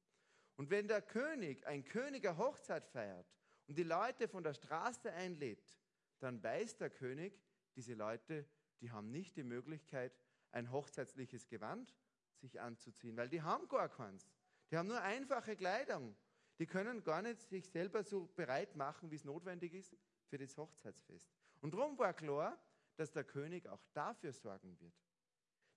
Und 0.56 0.68
wenn 0.68 0.88
der 0.88 1.00
König, 1.00 1.66
ein 1.66 1.86
König 1.86 2.26
eine 2.28 2.36
Hochzeit 2.36 2.86
feiert 2.86 3.26
und 3.66 3.78
die 3.78 3.82
Leute 3.82 4.28
von 4.28 4.44
der 4.44 4.52
Straße 4.52 5.10
einlädt, 5.10 5.80
dann 6.18 6.42
weiß 6.42 6.76
der 6.76 6.90
König, 6.90 7.40
diese 7.76 7.94
Leute, 7.94 8.46
die 8.80 8.90
haben 8.90 9.10
nicht 9.10 9.36
die 9.36 9.44
Möglichkeit, 9.44 10.12
ein 10.50 10.70
hochzeitliches 10.70 11.48
Gewand 11.48 11.94
sich 12.36 12.60
anzuziehen, 12.60 13.16
weil 13.16 13.28
die 13.28 13.42
haben 13.42 13.68
gar 13.68 13.88
keins. 13.88 14.30
Die 14.70 14.76
haben 14.76 14.88
nur 14.88 15.00
einfache 15.00 15.56
Kleidung. 15.56 16.16
Die 16.58 16.66
können 16.66 17.02
gar 17.02 17.22
nicht 17.22 17.40
sich 17.40 17.68
selber 17.68 18.04
so 18.04 18.26
bereit 18.36 18.76
machen, 18.76 19.10
wie 19.10 19.16
es 19.16 19.24
notwendig 19.24 19.74
ist 19.74 19.96
für 20.26 20.38
das 20.38 20.56
Hochzeitsfest. 20.56 21.28
Und 21.60 21.74
darum 21.74 21.98
war 21.98 22.14
klar, 22.14 22.58
dass 22.96 23.10
der 23.12 23.24
König 23.24 23.66
auch 23.68 23.82
dafür 23.92 24.32
sorgen 24.32 24.78
wird. 24.80 24.94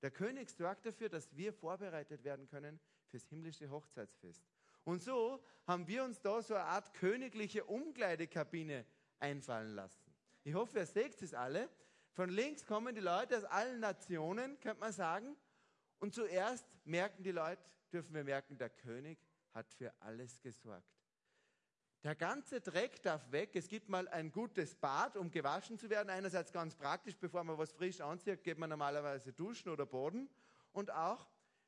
Der 0.01 0.11
König 0.11 0.49
sorgt 0.51 0.85
dafür, 0.85 1.09
dass 1.09 1.35
wir 1.35 1.51
vorbereitet 1.51 2.23
werden 2.23 2.47
können 2.47 2.79
fürs 3.07 3.25
himmlische 3.27 3.69
Hochzeitsfest. 3.69 4.43
Und 4.83 5.01
so 5.01 5.43
haben 5.65 5.87
wir 5.87 6.03
uns 6.03 6.21
da 6.21 6.41
so 6.41 6.53
eine 6.53 6.65
Art 6.65 6.93
königliche 6.93 7.65
Umkleidekabine 7.65 8.85
einfallen 9.19 9.73
lassen. 9.73 10.13
Ich 10.43 10.53
hoffe, 10.53 10.79
ihr 10.79 10.85
seht 10.85 11.21
es 11.21 11.33
alle. 11.33 11.69
Von 12.17 12.31
links 12.31 12.65
kommen 12.65 12.95
die 12.95 13.01
Leute 13.01 13.37
aus 13.37 13.43
allen 13.43 13.79
Nationen, 13.79 14.59
könnte 14.59 14.79
man 14.79 14.91
sagen. 14.91 15.37
Und 15.99 16.15
zuerst 16.15 16.65
merken 16.83 17.21
die 17.21 17.29
Leute, 17.29 17.61
dürfen 17.93 18.15
wir 18.15 18.23
merken, 18.23 18.57
der 18.57 18.71
König 18.71 19.19
hat 19.53 19.71
für 19.71 19.93
alles 19.99 20.41
gesorgt. 20.41 20.97
Der 22.03 22.15
ganze 22.15 22.59
Dreck 22.59 23.03
darf 23.03 23.31
weg. 23.31 23.51
Es 23.53 23.67
gibt 23.67 23.87
mal 23.87 24.07
ein 24.07 24.31
gutes 24.31 24.73
Bad, 24.73 25.15
um 25.15 25.29
gewaschen 25.29 25.77
zu 25.77 25.91
werden. 25.91 26.09
Einerseits 26.09 26.51
ganz 26.51 26.75
praktisch, 26.75 27.15
bevor 27.15 27.43
man 27.43 27.55
was 27.59 27.71
frisch 27.71 28.01
anzieht, 28.01 28.43
geht 28.43 28.57
man 28.57 28.71
normalerweise 28.71 29.31
duschen 29.31 29.69
oder 29.69 29.85
Boden. 29.85 30.27
Und 30.71 30.89
auch 30.89 31.27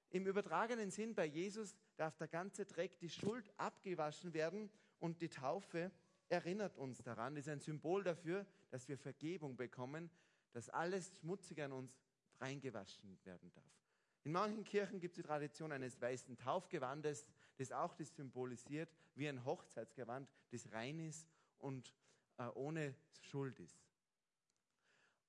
im 0.09 0.25
übertragenen 0.25 0.89
Sinn 0.89 1.13
bei 1.13 1.25
Jesus 1.25 1.75
darf 1.95 2.17
der 2.17 2.27
ganze 2.27 2.65
Dreck, 2.65 2.97
die 2.97 3.09
Schuld 3.11 3.47
abgewaschen 3.57 4.33
werden 4.33 4.71
und 4.97 5.21
die 5.21 5.29
Taufe 5.29 5.91
erinnert 6.27 6.75
uns 6.75 7.03
daran, 7.03 7.35
ist 7.35 7.49
ein 7.49 7.59
Symbol 7.59 8.03
dafür, 8.03 8.47
dass 8.71 8.87
wir 8.87 8.97
Vergebung 8.97 9.55
bekommen, 9.55 10.09
dass 10.51 10.69
alles 10.69 11.17
Schmutzige 11.17 11.65
an 11.65 11.71
uns 11.73 11.99
reingewaschen 12.39 13.19
werden 13.23 13.51
darf. 13.51 13.79
In 14.23 14.31
manchen 14.33 14.63
Kirchen 14.63 14.99
gibt 14.99 15.17
es 15.17 15.23
die 15.23 15.27
Tradition 15.27 15.71
eines 15.71 15.99
weißen 16.01 16.37
Taufgewandes, 16.37 17.25
das 17.57 17.71
auch 17.71 17.93
das 17.93 18.15
symbolisiert, 18.15 18.93
wie 19.15 19.27
ein 19.27 19.45
Hochzeitsgewand, 19.45 20.29
das 20.51 20.71
rein 20.71 20.99
ist 20.99 21.27
und 21.57 21.93
äh, 22.37 22.47
ohne 22.53 22.95
Schuld 23.21 23.59
ist. 23.59 23.81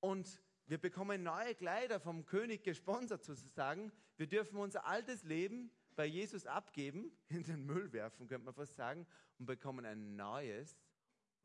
Und 0.00 0.40
wir 0.66 0.78
bekommen 0.78 1.22
neue 1.22 1.54
Kleider 1.54 2.00
vom 2.00 2.24
König 2.24 2.62
gesponsert 2.62 3.24
sozusagen. 3.24 3.92
Wir 4.16 4.26
dürfen 4.26 4.56
unser 4.56 4.86
altes 4.86 5.24
Leben 5.24 5.70
bei 5.96 6.06
Jesus 6.06 6.46
abgeben, 6.46 7.12
in 7.28 7.42
den 7.42 7.66
Müll 7.66 7.92
werfen, 7.92 8.26
könnte 8.26 8.44
man 8.44 8.54
fast 8.54 8.76
sagen, 8.76 9.06
und 9.38 9.46
bekommen 9.46 9.84
ein 9.84 10.16
neues, 10.16 10.76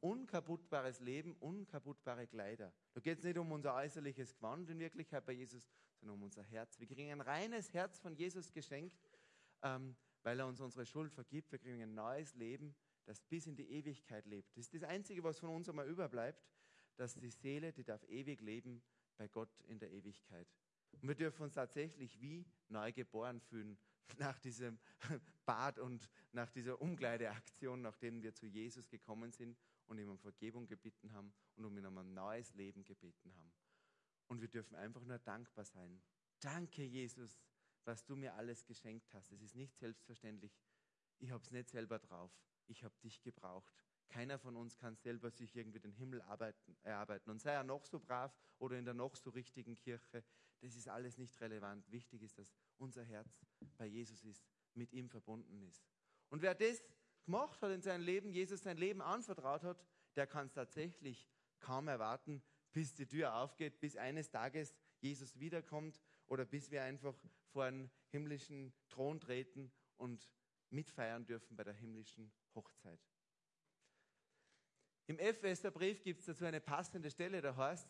unkaputtbares 0.05 0.99
Leben, 0.99 1.35
unkaputtbare 1.39 2.27
Kleider. 2.27 2.71
Da 2.93 3.01
geht 3.01 3.17
es 3.17 3.23
nicht 3.23 3.39
um 3.39 3.51
unser 3.51 3.73
äußerliches 3.73 4.35
Gewand 4.35 4.69
in 4.69 4.77
Wirklichkeit 4.79 5.25
bei 5.25 5.33
Jesus, 5.33 5.67
sondern 5.95 6.17
um 6.17 6.23
unser 6.23 6.43
Herz. 6.43 6.79
Wir 6.79 6.85
kriegen 6.85 7.11
ein 7.11 7.21
reines 7.21 7.73
Herz 7.73 7.97
von 7.97 8.15
Jesus 8.15 8.51
geschenkt, 8.51 8.95
ähm, 9.63 9.95
weil 10.21 10.39
er 10.39 10.45
uns 10.45 10.61
unsere 10.61 10.85
Schuld 10.85 11.11
vergibt. 11.11 11.51
Wir 11.51 11.57
kriegen 11.57 11.81
ein 11.81 11.95
neues 11.95 12.35
Leben, 12.35 12.75
das 13.05 13.19
bis 13.21 13.47
in 13.47 13.55
die 13.55 13.67
Ewigkeit 13.71 14.27
lebt. 14.27 14.55
Das 14.55 14.65
ist 14.65 14.75
das 14.75 14.83
Einzige, 14.83 15.23
was 15.23 15.39
von 15.39 15.49
uns 15.49 15.67
einmal 15.69 15.87
überbleibt, 15.87 16.45
dass 16.97 17.15
die 17.15 17.31
Seele, 17.31 17.73
die 17.73 17.83
darf 17.83 18.03
ewig 18.07 18.41
leben 18.41 18.83
bei 19.17 19.27
Gott 19.27 19.59
in 19.61 19.79
der 19.79 19.91
Ewigkeit. 19.91 20.47
Und 20.91 21.07
wir 21.07 21.15
dürfen 21.15 21.41
uns 21.41 21.55
tatsächlich 21.55 22.21
wie 22.21 22.45
neu 22.69 22.91
geboren 22.91 23.41
fühlen 23.41 23.79
nach 24.19 24.37
diesem 24.37 24.77
Bad 25.47 25.79
und 25.79 26.11
nach 26.31 26.51
dieser 26.51 26.79
Umkleideaktion, 26.79 27.81
nachdem 27.81 28.21
wir 28.21 28.35
zu 28.35 28.45
Jesus 28.45 28.87
gekommen 28.87 29.31
sind 29.31 29.57
und 29.87 29.97
ihm 29.99 30.09
um 30.09 30.17
Vergebung 30.17 30.67
gebeten 30.67 31.13
haben 31.13 31.33
und 31.55 31.65
um 31.65 31.77
ihn 31.77 31.85
um 31.85 31.97
ein 31.97 32.13
neues 32.13 32.53
Leben 32.53 32.83
gebeten 32.83 33.35
haben. 33.35 33.53
Und 34.27 34.41
wir 34.41 34.47
dürfen 34.47 34.75
einfach 34.75 35.03
nur 35.03 35.19
dankbar 35.19 35.65
sein. 35.65 36.01
Danke, 36.39 36.83
Jesus, 36.83 37.39
was 37.83 38.05
du 38.05 38.15
mir 38.15 38.33
alles 38.33 38.65
geschenkt 38.65 39.13
hast. 39.13 39.31
Es 39.31 39.41
ist 39.41 39.55
nicht 39.55 39.77
selbstverständlich. 39.77 40.57
Ich 41.19 41.31
habe 41.31 41.43
es 41.43 41.51
nicht 41.51 41.69
selber 41.69 41.99
drauf. 41.99 42.31
Ich 42.67 42.83
habe 42.83 42.95
dich 43.03 43.21
gebraucht. 43.21 43.73
Keiner 44.07 44.37
von 44.37 44.55
uns 44.55 44.77
kann 44.77 44.95
selber 44.95 45.31
sich 45.31 45.55
irgendwie 45.55 45.79
den 45.79 45.91
Himmel 45.91 46.21
arbeiten, 46.23 46.77
erarbeiten. 46.83 47.29
Und 47.29 47.41
sei 47.41 47.53
er 47.53 47.63
noch 47.63 47.85
so 47.85 47.99
brav 47.99 48.35
oder 48.59 48.77
in 48.77 48.85
der 48.85 48.93
noch 48.93 49.15
so 49.15 49.29
richtigen 49.29 49.75
Kirche, 49.75 50.23
das 50.61 50.75
ist 50.75 50.87
alles 50.87 51.17
nicht 51.17 51.39
relevant. 51.41 51.89
Wichtig 51.91 52.21
ist, 52.21 52.37
dass 52.37 52.53
unser 52.77 53.03
Herz 53.03 53.39
bei 53.77 53.85
Jesus 53.85 54.23
ist, 54.23 54.43
mit 54.73 54.91
ihm 54.93 55.09
verbunden 55.09 55.61
ist. 55.63 55.85
Und 56.29 56.41
wer 56.41 56.55
das 56.55 56.83
gemacht 57.25 57.61
hat 57.61 57.71
in 57.71 57.81
seinem 57.81 58.03
Leben, 58.03 58.31
Jesus 58.31 58.63
sein 58.63 58.77
Leben 58.77 59.01
anvertraut 59.01 59.63
hat, 59.63 59.83
der 60.15 60.27
kann 60.27 60.47
es 60.47 60.53
tatsächlich 60.53 61.29
kaum 61.59 61.87
erwarten, 61.87 62.41
bis 62.71 62.93
die 62.93 63.07
Tür 63.07 63.35
aufgeht, 63.35 63.79
bis 63.79 63.95
eines 63.95 64.29
Tages 64.29 64.75
Jesus 64.99 65.39
wiederkommt 65.39 66.01
oder 66.27 66.45
bis 66.45 66.71
wir 66.71 66.83
einfach 66.83 67.15
vor 67.51 67.65
einen 67.65 67.91
himmlischen 68.09 68.73
Thron 68.89 69.19
treten 69.19 69.71
und 69.97 70.29
mitfeiern 70.69 71.25
dürfen 71.25 71.55
bei 71.55 71.63
der 71.63 71.73
himmlischen 71.73 72.31
Hochzeit. 72.53 72.99
Im 75.07 75.19
Epheserbrief 75.19 76.01
gibt 76.03 76.21
es 76.21 76.25
dazu 76.25 76.45
eine 76.45 76.61
passende 76.61 77.11
Stelle, 77.11 77.41
da 77.41 77.55
heißt, 77.55 77.87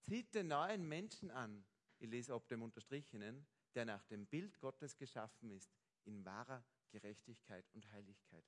zieht 0.00 0.34
den 0.34 0.48
neuen 0.48 0.86
Menschen 0.86 1.30
an, 1.30 1.64
ich 1.98 2.08
lese 2.08 2.32
ab 2.32 2.48
dem 2.48 2.62
Unterstrichenen, 2.62 3.46
der 3.74 3.84
nach 3.84 4.04
dem 4.04 4.26
Bild 4.26 4.60
Gottes 4.60 4.96
geschaffen 4.96 5.50
ist, 5.50 5.74
in 6.04 6.24
wahrer 6.24 6.64
Gerechtigkeit 6.90 7.68
und 7.72 7.90
Heiligkeit. 7.90 8.44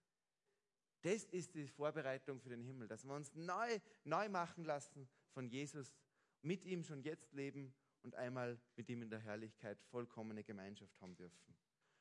Das 1.06 1.22
ist 1.26 1.54
die 1.54 1.68
Vorbereitung 1.68 2.40
für 2.40 2.48
den 2.48 2.64
Himmel, 2.64 2.88
dass 2.88 3.04
wir 3.04 3.14
uns 3.14 3.32
neu, 3.32 3.78
neu 4.02 4.28
machen 4.28 4.64
lassen 4.64 5.08
von 5.30 5.46
Jesus, 5.46 5.94
mit 6.42 6.64
ihm 6.64 6.82
schon 6.82 7.00
jetzt 7.00 7.32
leben 7.32 7.72
und 8.02 8.16
einmal 8.16 8.58
mit 8.74 8.88
ihm 8.88 9.02
in 9.02 9.08
der 9.08 9.20
Herrlichkeit 9.20 9.80
vollkommene 9.84 10.42
Gemeinschaft 10.42 11.00
haben 11.00 11.14
dürfen. 11.14 11.56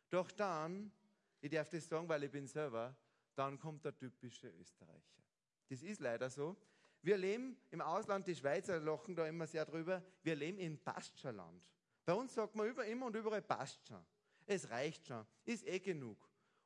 Doch 0.10 0.32
dann, 0.32 0.92
ich 1.40 1.52
darf 1.52 1.70
das 1.70 1.88
sagen, 1.88 2.10
weil 2.10 2.24
ich 2.24 2.32
bin 2.32 2.48
selber, 2.48 2.98
dann 3.36 3.60
kommt 3.60 3.86
der 3.86 3.96
typische 3.96 4.50
Österreicher. 4.50 5.22
Das 5.70 5.84
ist 5.84 6.02
leider 6.02 6.32
so. 6.32 6.58
Wir 7.04 7.18
leben 7.18 7.56
im 7.70 7.82
Ausland, 7.82 8.26
die 8.26 8.36
Schweizer 8.36 8.80
lachen 8.80 9.16
da 9.16 9.28
immer 9.28 9.46
sehr 9.46 9.66
drüber, 9.66 10.04
wir 10.24 10.36
leben 10.36 10.58
in 10.58 10.80
Pastscherland. 10.80 11.64
Bei 12.06 12.14
uns 12.14 12.34
sagt 12.34 12.56
man 12.56 12.76
immer 12.88 13.06
und 13.06 13.16
überall 13.16 13.44
passt 13.44 13.88
schon. 13.88 14.04
Es 14.48 14.68
reicht 14.72 15.06
schon, 15.06 15.28
ist 15.44 15.64
eh 15.68 15.80
genug. 15.80 16.18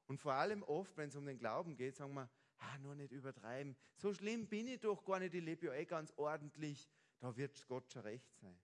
Und 0.10 0.20
vor 0.20 0.34
allem 0.34 0.64
oft, 0.64 0.98
wenn 0.98 1.10
es 1.10 1.16
um 1.16 1.26
den 1.28 1.38
Glauben 1.38 1.76
geht, 1.76 1.96
sagen 1.96 2.16
wir, 2.16 2.28
ah, 2.58 2.78
nur 2.80 2.96
nicht 2.96 3.12
übertreiben. 3.12 3.78
So 3.96 4.12
schlimm 4.12 4.48
bin 4.48 4.68
ich 4.68 4.80
doch 4.80 5.06
gar 5.06 5.20
nicht, 5.20 5.36
ich 5.36 5.44
lebe 5.44 5.68
ja 5.68 5.74
eh 5.76 5.86
ganz 5.86 6.12
ordentlich, 6.18 6.90
da 7.20 7.38
wird 7.38 7.68
Gott 7.68 7.92
schon 7.92 8.02
recht 8.02 8.36
sein. 8.36 8.60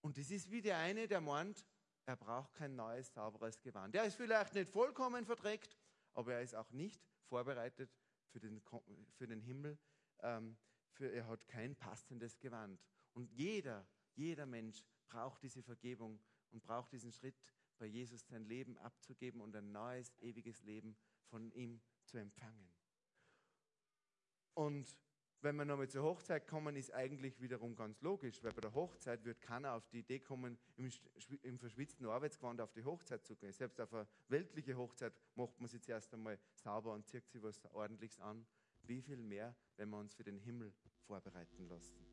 Und 0.00 0.16
das 0.16 0.30
ist 0.30 0.50
wie 0.50 0.62
der 0.62 0.78
eine, 0.78 1.06
der 1.06 1.20
meint, 1.20 1.66
er 2.06 2.16
braucht 2.16 2.54
kein 2.54 2.74
neues, 2.74 3.12
sauberes 3.12 3.60
Gewand. 3.60 3.94
Er 3.94 4.04
ist 4.04 4.16
vielleicht 4.16 4.54
nicht 4.54 4.70
vollkommen 4.70 5.26
verdreckt, 5.26 5.76
aber 6.14 6.32
er 6.32 6.40
ist 6.40 6.54
auch 6.54 6.70
nicht 6.70 7.06
vorbereitet 7.26 7.94
für 8.30 8.40
den, 8.40 8.62
für 9.16 9.26
den 9.26 9.42
Himmel. 9.42 9.78
Ähm, 10.20 10.56
für, 10.92 11.12
er 11.12 11.26
hat 11.26 11.46
kein 11.46 11.76
passendes 11.76 12.38
Gewand. 12.38 12.82
Und 13.12 13.30
jeder, 13.32 13.86
jeder 14.14 14.46
Mensch 14.46 14.82
braucht 15.08 15.42
diese 15.42 15.62
Vergebung 15.62 16.18
und 16.52 16.62
braucht 16.62 16.92
diesen 16.92 17.12
Schritt 17.12 17.36
bei 17.78 17.86
Jesus 17.86 18.26
sein 18.26 18.44
Leben 18.44 18.78
abzugeben 18.78 19.40
und 19.40 19.54
ein 19.54 19.72
neues, 19.72 20.12
ewiges 20.18 20.62
Leben 20.62 20.96
von 21.24 21.50
ihm 21.52 21.80
zu 22.04 22.18
empfangen. 22.18 22.70
Und 24.54 24.96
wenn 25.42 25.56
wir 25.56 25.64
nochmal 25.64 25.88
zur 25.88 26.02
Hochzeit 26.02 26.48
kommen, 26.48 26.76
ist 26.76 26.92
eigentlich 26.92 27.40
wiederum 27.40 27.76
ganz 27.76 28.00
logisch, 28.00 28.42
weil 28.42 28.52
bei 28.52 28.62
der 28.62 28.74
Hochzeit 28.74 29.24
wird 29.24 29.40
keiner 29.40 29.74
auf 29.74 29.86
die 29.88 29.98
Idee 29.98 30.18
kommen, 30.18 30.58
im, 30.76 30.90
im 31.42 31.58
verschwitzten 31.58 32.06
Arbeitsgewand 32.06 32.60
auf 32.60 32.72
die 32.72 32.84
Hochzeit 32.84 33.24
zu 33.24 33.36
gehen. 33.36 33.52
Selbst 33.52 33.80
auf 33.80 33.92
eine 33.92 34.08
weltliche 34.28 34.76
Hochzeit 34.76 35.12
macht 35.34 35.60
man 35.60 35.68
sich 35.68 35.82
zuerst 35.82 36.12
einmal 36.14 36.38
sauber 36.54 36.94
und 36.94 37.06
zieht 37.06 37.28
sich 37.28 37.42
was 37.42 37.64
ordentliches 37.66 38.18
an. 38.18 38.46
Wie 38.82 39.02
viel 39.02 39.18
mehr, 39.18 39.54
wenn 39.76 39.90
wir 39.90 39.98
uns 39.98 40.14
für 40.14 40.24
den 40.24 40.38
Himmel 40.38 40.72
vorbereiten 41.06 41.68
lassen. 41.68 42.04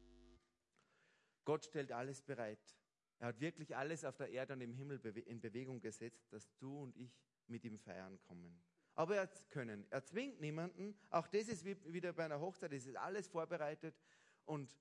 Gott 1.45 1.65
stellt 1.65 1.91
alles 1.91 2.21
bereit. 2.21 2.77
Er 3.23 3.27
hat 3.27 3.39
wirklich 3.39 3.73
alles 3.73 4.03
auf 4.03 4.17
der 4.17 4.31
Erde 4.31 4.51
und 4.51 4.59
im 4.59 4.73
Himmel 4.73 4.99
in 5.19 5.39
Bewegung 5.39 5.79
gesetzt, 5.79 6.27
dass 6.33 6.53
du 6.57 6.81
und 6.81 6.97
ich 6.97 7.17
mit 7.47 7.63
ihm 7.63 7.79
feiern 7.79 8.19
kommen. 8.19 8.61
Aber 8.95 9.15
er 9.15 9.27
können. 9.49 9.87
Er 9.91 10.03
zwingt 10.03 10.41
niemanden. 10.41 10.93
Auch 11.09 11.29
das 11.29 11.47
ist 11.47 11.63
wie, 11.63 11.77
wieder 11.85 12.11
bei 12.11 12.25
einer 12.25 12.41
Hochzeit. 12.41 12.73
Es 12.73 12.85
ist 12.85 12.97
alles 12.97 13.29
vorbereitet. 13.29 13.95
Und 14.43 14.77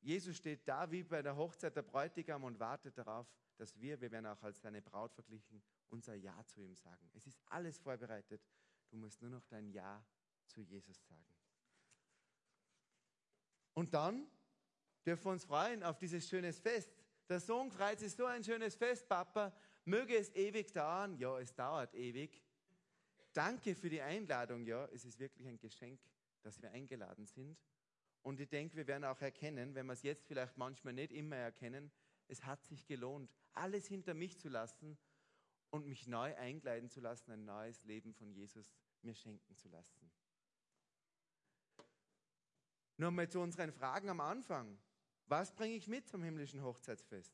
Jesus 0.00 0.38
steht 0.38 0.66
da 0.66 0.90
wie 0.90 1.04
bei 1.04 1.22
der 1.22 1.36
Hochzeit 1.36 1.76
der 1.76 1.82
Bräutigam 1.82 2.42
und 2.42 2.58
wartet 2.58 2.98
darauf, 2.98 3.32
dass 3.58 3.78
wir, 3.80 4.00
wir 4.00 4.10
werden 4.10 4.26
auch 4.26 4.42
als 4.42 4.60
seine 4.60 4.82
Braut 4.82 5.14
verglichen, 5.14 5.62
unser 5.88 6.16
Ja 6.16 6.44
zu 6.44 6.60
ihm 6.60 6.74
sagen. 6.74 7.08
Es 7.12 7.28
ist 7.28 7.40
alles 7.46 7.78
vorbereitet. 7.78 8.42
Du 8.90 8.96
musst 8.96 9.22
nur 9.22 9.30
noch 9.30 9.44
dein 9.44 9.68
Ja 9.68 10.04
zu 10.48 10.62
Jesus 10.62 11.00
sagen. 11.04 11.32
Und 13.72 13.94
dann 13.94 14.26
dürfen 15.06 15.26
wir 15.26 15.30
uns 15.30 15.44
freuen 15.44 15.84
auf 15.84 15.96
dieses 15.96 16.28
schönes 16.28 16.58
Fest. 16.58 17.01
Der 17.32 17.40
Sohn 17.40 17.70
freut 17.70 17.98
sich 17.98 18.12
so 18.12 18.26
ein 18.26 18.44
schönes 18.44 18.76
Fest, 18.76 19.08
Papa. 19.08 19.56
Möge 19.86 20.18
es 20.18 20.28
ewig 20.34 20.70
dauern. 20.70 21.16
Ja, 21.16 21.38
es 21.38 21.54
dauert 21.54 21.94
ewig. 21.94 22.42
Danke 23.32 23.74
für 23.74 23.88
die 23.88 24.02
Einladung. 24.02 24.66
Ja, 24.66 24.84
es 24.92 25.06
ist 25.06 25.18
wirklich 25.18 25.48
ein 25.48 25.58
Geschenk, 25.58 25.98
dass 26.42 26.60
wir 26.60 26.70
eingeladen 26.72 27.24
sind. 27.24 27.56
Und 28.20 28.38
ich 28.38 28.50
denke, 28.50 28.76
wir 28.76 28.86
werden 28.86 29.04
auch 29.04 29.18
erkennen, 29.22 29.74
wenn 29.74 29.86
wir 29.86 29.94
es 29.94 30.02
jetzt 30.02 30.26
vielleicht 30.26 30.58
manchmal 30.58 30.92
nicht 30.92 31.10
immer 31.10 31.36
erkennen, 31.36 31.90
es 32.28 32.44
hat 32.44 32.62
sich 32.66 32.84
gelohnt, 32.84 33.34
alles 33.54 33.86
hinter 33.86 34.12
mich 34.12 34.38
zu 34.38 34.50
lassen 34.50 34.98
und 35.70 35.86
mich 35.86 36.06
neu 36.06 36.36
einkleiden 36.36 36.90
zu 36.90 37.00
lassen, 37.00 37.30
ein 37.30 37.46
neues 37.46 37.82
Leben 37.84 38.12
von 38.12 38.30
Jesus 38.30 38.74
mir 39.00 39.14
schenken 39.14 39.56
zu 39.56 39.70
lassen. 39.70 40.12
Nochmal 42.98 43.30
zu 43.30 43.40
unseren 43.40 43.72
Fragen 43.72 44.10
am 44.10 44.20
Anfang. 44.20 44.78
Was 45.32 45.50
bringe 45.50 45.76
ich 45.76 45.88
mit 45.88 46.06
zum 46.06 46.22
himmlischen 46.22 46.62
Hochzeitsfest? 46.62 47.32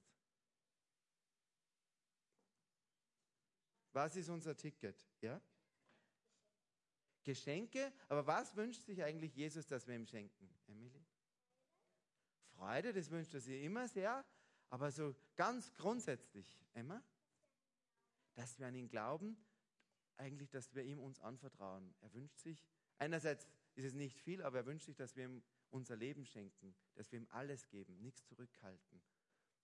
Was 3.92 4.14
ist 4.14 4.28
unser 4.28 4.56
Ticket? 4.56 5.04
Ja? 5.20 5.42
Geschenke, 7.24 7.92
aber 8.08 8.24
was 8.24 8.54
wünscht 8.54 8.84
sich 8.84 9.02
eigentlich 9.02 9.34
Jesus, 9.34 9.66
dass 9.66 9.88
wir 9.88 9.96
ihm 9.96 10.06
schenken, 10.06 10.48
Emily? 10.68 11.04
Freude, 12.54 12.92
das 12.92 13.10
wünscht 13.10 13.34
er 13.34 13.40
sich 13.40 13.64
immer 13.64 13.88
sehr, 13.88 14.24
aber 14.70 14.92
so 14.92 15.16
ganz 15.34 15.74
grundsätzlich, 15.74 16.56
Emma, 16.74 17.02
dass 18.36 18.60
wir 18.60 18.68
an 18.68 18.76
ihn 18.76 18.88
glauben, 18.88 19.36
eigentlich, 20.18 20.50
dass 20.50 20.72
wir 20.72 20.84
ihm 20.84 21.00
uns 21.00 21.18
anvertrauen. 21.18 21.92
Er 21.98 22.14
wünscht 22.14 22.38
sich, 22.38 22.64
einerseits 22.98 23.48
ist 23.74 23.86
es 23.86 23.94
nicht 23.94 24.20
viel, 24.20 24.40
aber 24.40 24.58
er 24.58 24.66
wünscht 24.66 24.86
sich, 24.86 24.94
dass 24.94 25.16
wir 25.16 25.24
ihm 25.24 25.42
unser 25.70 25.96
Leben 25.96 26.24
schenken, 26.24 26.74
dass 26.94 27.10
wir 27.12 27.18
ihm 27.18 27.28
alles 27.30 27.68
geben, 27.68 27.98
nichts 28.00 28.24
zurückhalten. 28.24 29.02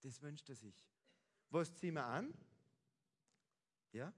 Das 0.01 0.21
wünscht 0.23 0.49
er 0.49 0.57
sich. 0.57 0.87
Was 1.51 1.75
ziehen 1.75 1.95
wir 1.95 2.05
an? 2.05 2.35
Ja? 3.93 4.12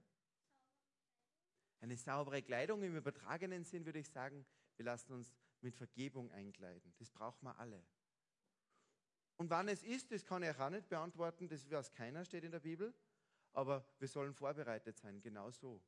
Eine 1.79 1.95
saubere 1.95 2.41
Kleidung 2.41 2.81
im 2.83 2.95
übertragenen 2.95 3.63
Sinn 3.63 3.85
würde 3.85 3.99
ich 3.99 4.09
sagen, 4.09 4.45
wir 4.75 4.85
lassen 4.85 5.13
uns 5.13 5.33
mit 5.61 5.75
Vergebung 5.75 6.31
einkleiden. 6.31 6.93
Das 6.97 7.09
brauchen 7.09 7.45
wir 7.45 7.57
alle. 7.57 7.83
Und 9.37 9.49
wann 9.51 9.67
es 9.67 9.83
ist, 9.83 10.11
das 10.11 10.25
kann 10.25 10.41
ich 10.43 10.57
auch 10.57 10.69
nicht 10.69 10.89
beantworten, 10.89 11.47
das 11.47 11.69
weiß 11.69 11.91
keiner, 11.91 12.25
steht 12.25 12.43
in 12.43 12.51
der 12.51 12.59
Bibel. 12.59 12.93
Aber 13.53 13.87
wir 13.99 14.07
sollen 14.07 14.33
vorbereitet 14.33 14.97
sein, 14.97 15.21
genau 15.21 15.51
so. 15.51 15.81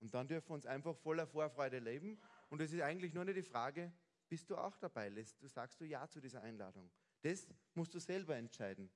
Und 0.00 0.12
dann 0.14 0.26
dürfen 0.26 0.48
wir 0.48 0.54
uns 0.54 0.66
einfach 0.66 0.96
voller 0.96 1.26
Vorfreude 1.26 1.78
leben. 1.78 2.20
Und 2.48 2.60
es 2.60 2.72
ist 2.72 2.80
eigentlich 2.80 3.14
nur 3.14 3.24
nicht 3.24 3.36
die 3.36 3.42
Frage, 3.42 3.92
bist 4.28 4.50
du 4.50 4.56
auch 4.56 4.76
dabei? 4.76 5.10
Du 5.10 5.48
sagst 5.48 5.80
du 5.80 5.84
Ja 5.84 6.08
zu 6.08 6.20
dieser 6.20 6.42
Einladung. 6.42 6.90
Das 7.22 7.46
musst 7.74 7.94
du 7.94 7.98
selber 7.98 8.36
entscheiden. 8.36 8.90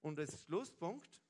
Und 0.00 0.18
als 0.18 0.44
Schlusspunkt 0.44 1.22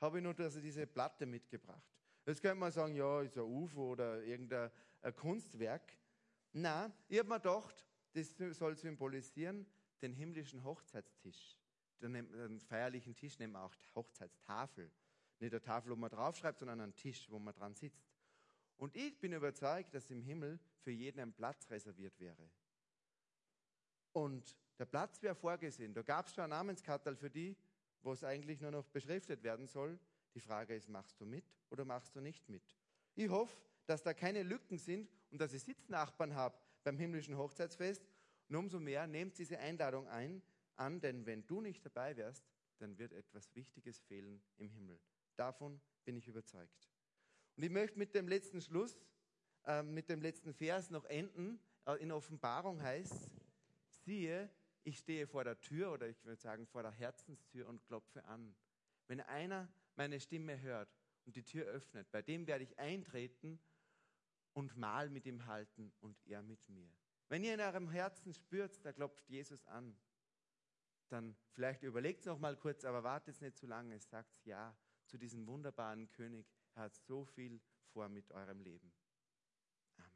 habe 0.00 0.18
ich 0.18 0.24
noch 0.24 0.38
also 0.38 0.60
diese 0.60 0.86
Platte 0.86 1.26
mitgebracht. 1.26 1.96
Jetzt 2.26 2.42
könnte 2.42 2.56
man 2.56 2.72
sagen, 2.72 2.94
ja, 2.94 3.22
ist 3.22 3.36
ein 3.36 3.44
UFO 3.44 3.92
oder 3.92 4.22
irgendein 4.22 4.70
Kunstwerk. 5.14 5.96
Na, 6.52 6.92
ich 7.08 7.18
habe 7.18 7.28
mir 7.28 7.40
gedacht, 7.40 7.86
das 8.12 8.34
soll 8.58 8.76
symbolisieren 8.76 9.66
den 10.02 10.12
himmlischen 10.12 10.64
Hochzeitstisch. 10.64 11.56
Den 12.00 12.60
feierlichen 12.60 13.14
Tisch 13.14 13.38
nennen 13.38 13.52
wir 13.52 13.62
auch 13.62 13.74
Hochzeitstafel. 13.94 14.90
Nicht 15.38 15.52
eine 15.52 15.62
Tafel, 15.62 15.92
wo 15.92 15.96
man 15.96 16.10
draufschreibt, 16.10 16.58
sondern 16.58 16.80
einen 16.80 16.96
Tisch, 16.96 17.30
wo 17.30 17.38
man 17.38 17.54
dran 17.54 17.74
sitzt. 17.74 18.04
Und 18.76 18.94
ich 18.94 19.18
bin 19.18 19.32
überzeugt, 19.32 19.94
dass 19.94 20.10
im 20.10 20.22
Himmel 20.22 20.58
für 20.80 20.90
jeden 20.90 21.20
ein 21.20 21.32
Platz 21.32 21.70
reserviert 21.70 22.18
wäre. 22.20 22.50
Und 24.12 24.56
der 24.78 24.86
Platz 24.86 25.22
wäre 25.22 25.34
vorgesehen. 25.34 25.94
Da 25.94 26.02
gab 26.02 26.26
es 26.26 26.34
schon 26.34 26.44
ein 26.44 26.50
Namenskattel 26.50 27.16
für 27.16 27.30
die, 27.30 27.56
wo 28.02 28.12
es 28.12 28.24
eigentlich 28.24 28.60
nur 28.60 28.70
noch 28.70 28.86
beschriftet 28.86 29.42
werden 29.42 29.66
soll. 29.66 29.98
Die 30.34 30.40
Frage 30.40 30.74
ist, 30.74 30.88
machst 30.88 31.20
du 31.20 31.24
mit 31.24 31.44
oder 31.70 31.84
machst 31.84 32.14
du 32.14 32.20
nicht 32.20 32.48
mit? 32.48 32.62
Ich 33.14 33.28
hoffe, 33.28 33.56
dass 33.86 34.02
da 34.02 34.12
keine 34.12 34.42
Lücken 34.42 34.78
sind 34.78 35.10
und 35.30 35.40
dass 35.40 35.52
ich 35.52 35.62
Sitznachbarn 35.62 36.34
habe 36.34 36.58
beim 36.84 36.98
himmlischen 36.98 37.36
Hochzeitsfest. 37.36 38.06
Und 38.48 38.56
umso 38.56 38.78
mehr 38.78 39.06
nehmt 39.06 39.38
diese 39.38 39.58
Einladung 39.58 40.06
ein, 40.08 40.42
an, 40.76 41.00
denn 41.00 41.24
wenn 41.26 41.46
du 41.46 41.60
nicht 41.60 41.84
dabei 41.84 42.16
wärst, 42.16 42.44
dann 42.78 42.98
wird 42.98 43.12
etwas 43.12 43.54
Wichtiges 43.54 44.00
fehlen 44.02 44.42
im 44.58 44.68
Himmel. 44.68 45.00
Davon 45.36 45.80
bin 46.04 46.16
ich 46.16 46.28
überzeugt. 46.28 46.90
Und 47.56 47.62
ich 47.62 47.70
möchte 47.70 47.98
mit 47.98 48.14
dem 48.14 48.28
letzten 48.28 48.60
Schluss, 48.60 48.98
äh, 49.64 49.82
mit 49.82 50.08
dem 50.08 50.20
letzten 50.20 50.52
Vers 50.52 50.90
noch 50.90 51.04
enden. 51.06 51.58
Äh, 51.86 52.02
in 52.02 52.12
Offenbarung 52.12 52.82
heißt, 52.82 53.30
siehe, 54.04 54.50
ich 54.84 54.98
stehe 54.98 55.26
vor 55.26 55.42
der 55.42 55.58
Tür 55.58 55.92
oder 55.92 56.06
ich 56.08 56.22
würde 56.24 56.40
sagen 56.40 56.66
vor 56.66 56.82
der 56.82 56.92
Herzenstür 56.92 57.66
und 57.66 57.82
klopfe 57.86 58.24
an. 58.24 58.54
Wenn 59.08 59.20
einer 59.20 59.68
meine 59.96 60.20
Stimme 60.20 60.60
hört 60.60 60.88
und 61.24 61.36
die 61.36 61.42
Tür 61.42 61.64
öffnet, 61.66 62.10
bei 62.10 62.22
dem 62.22 62.46
werde 62.46 62.64
ich 62.64 62.78
eintreten 62.78 63.58
und 64.52 64.76
Mahl 64.76 65.08
mit 65.10 65.26
ihm 65.26 65.46
halten 65.46 65.92
und 66.00 66.16
er 66.26 66.42
mit 66.42 66.68
mir. 66.68 66.88
Wenn 67.28 67.42
ihr 67.42 67.54
in 67.54 67.60
eurem 67.60 67.90
Herzen 67.90 68.32
spürt, 68.32 68.84
da 68.84 68.92
klopft 68.92 69.28
Jesus 69.28 69.66
an, 69.66 69.96
dann 71.08 71.36
vielleicht 71.52 71.82
überlegt 71.82 72.20
es 72.20 72.26
noch 72.26 72.38
mal 72.38 72.56
kurz, 72.56 72.84
aber 72.84 73.02
wartet 73.02 73.40
nicht 73.40 73.56
zu 73.56 73.66
lange, 73.66 73.98
sagt 73.98 74.44
ja 74.44 74.76
zu 75.06 75.18
diesem 75.18 75.46
wunderbaren 75.46 76.10
König. 76.12 76.46
Er 76.76 76.82
hat 76.82 76.94
so 76.94 77.24
viel 77.24 77.58
vor 77.92 78.06
mit 78.10 78.30
eurem 78.32 78.60
Leben. 78.60 78.92
Amen. 79.96 80.10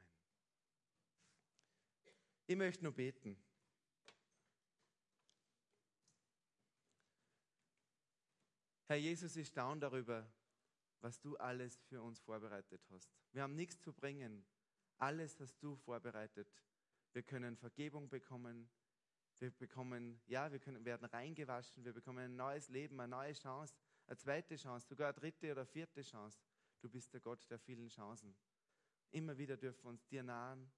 Ich 2.47 2.57
möchte 2.57 2.85
nur 2.85 2.93
beten. 2.93 3.43
Herr 8.89 8.97
Jesus, 8.97 9.37
ich 9.37 9.49
staune 9.49 9.81
darüber, 9.81 10.31
was 11.01 11.19
du 11.19 11.35
alles 11.39 11.81
für 11.89 12.03
uns 12.03 12.21
vorbereitet 12.21 12.83
hast. 12.91 13.11
Wir 13.33 13.43
haben 13.43 13.55
nichts 13.55 13.81
zu 13.81 13.95
bringen. 13.95 14.45
Alles 14.99 15.41
hast 15.41 15.63
du 15.63 15.77
vorbereitet. 15.77 16.53
Wir 17.15 17.23
können 17.23 17.57
Vergebung 17.57 18.11
bekommen. 18.11 18.69
Wir 19.39 19.51
bekommen, 19.51 20.21
ja, 20.27 20.53
wir 20.53 20.59
können, 20.59 20.85
werden 20.85 21.07
reingewaschen. 21.07 21.87
Wir 21.87 21.95
bekommen 21.95 22.19
ein 22.19 22.37
neues 22.37 22.69
Leben, 22.69 23.01
eine 23.01 23.09
neue 23.09 23.33
Chance 23.33 23.75
eine 24.11 24.19
zweite 24.19 24.57
Chance, 24.57 24.89
sogar 24.89 25.09
eine 25.09 25.21
dritte 25.21 25.53
oder 25.53 25.65
vierte 25.65 26.03
Chance. 26.03 26.37
Du 26.81 26.89
bist 26.89 27.13
der 27.13 27.21
Gott 27.21 27.49
der 27.51 27.59
vielen 27.59 27.89
Chancen. 27.89 28.35
Immer 29.11 29.37
wieder 29.37 29.57
dürfen 29.57 29.85
wir 29.85 29.91
uns 29.91 30.07
dir 30.07 30.23
nahen 30.23 30.71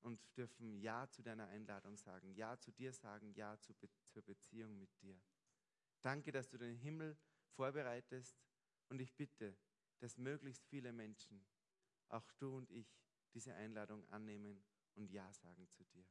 und 0.00 0.20
dürfen 0.36 0.74
Ja 0.74 1.08
zu 1.08 1.22
deiner 1.22 1.48
Einladung 1.48 1.96
sagen, 1.96 2.34
Ja 2.34 2.58
zu 2.58 2.70
dir 2.72 2.92
sagen, 2.92 3.32
Ja 3.34 3.58
zu 3.60 3.74
Be 3.74 3.88
zur 4.08 4.22
Beziehung 4.22 4.78
mit 4.78 4.90
dir. 5.00 5.20
Danke, 6.02 6.32
dass 6.32 6.48
du 6.48 6.58
den 6.58 6.76
Himmel 6.76 7.16
vorbereitest 7.54 8.36
und 8.88 9.00
ich 9.00 9.14
bitte, 9.14 9.56
dass 10.00 10.16
möglichst 10.16 10.64
viele 10.66 10.92
Menschen, 10.92 11.44
auch 12.08 12.30
du 12.38 12.56
und 12.56 12.70
ich, 12.70 13.00
diese 13.34 13.54
Einladung 13.54 14.04
annehmen 14.10 14.64
und 14.94 15.10
Ja 15.10 15.32
sagen 15.32 15.68
zu 15.68 15.84
dir. 15.84 16.06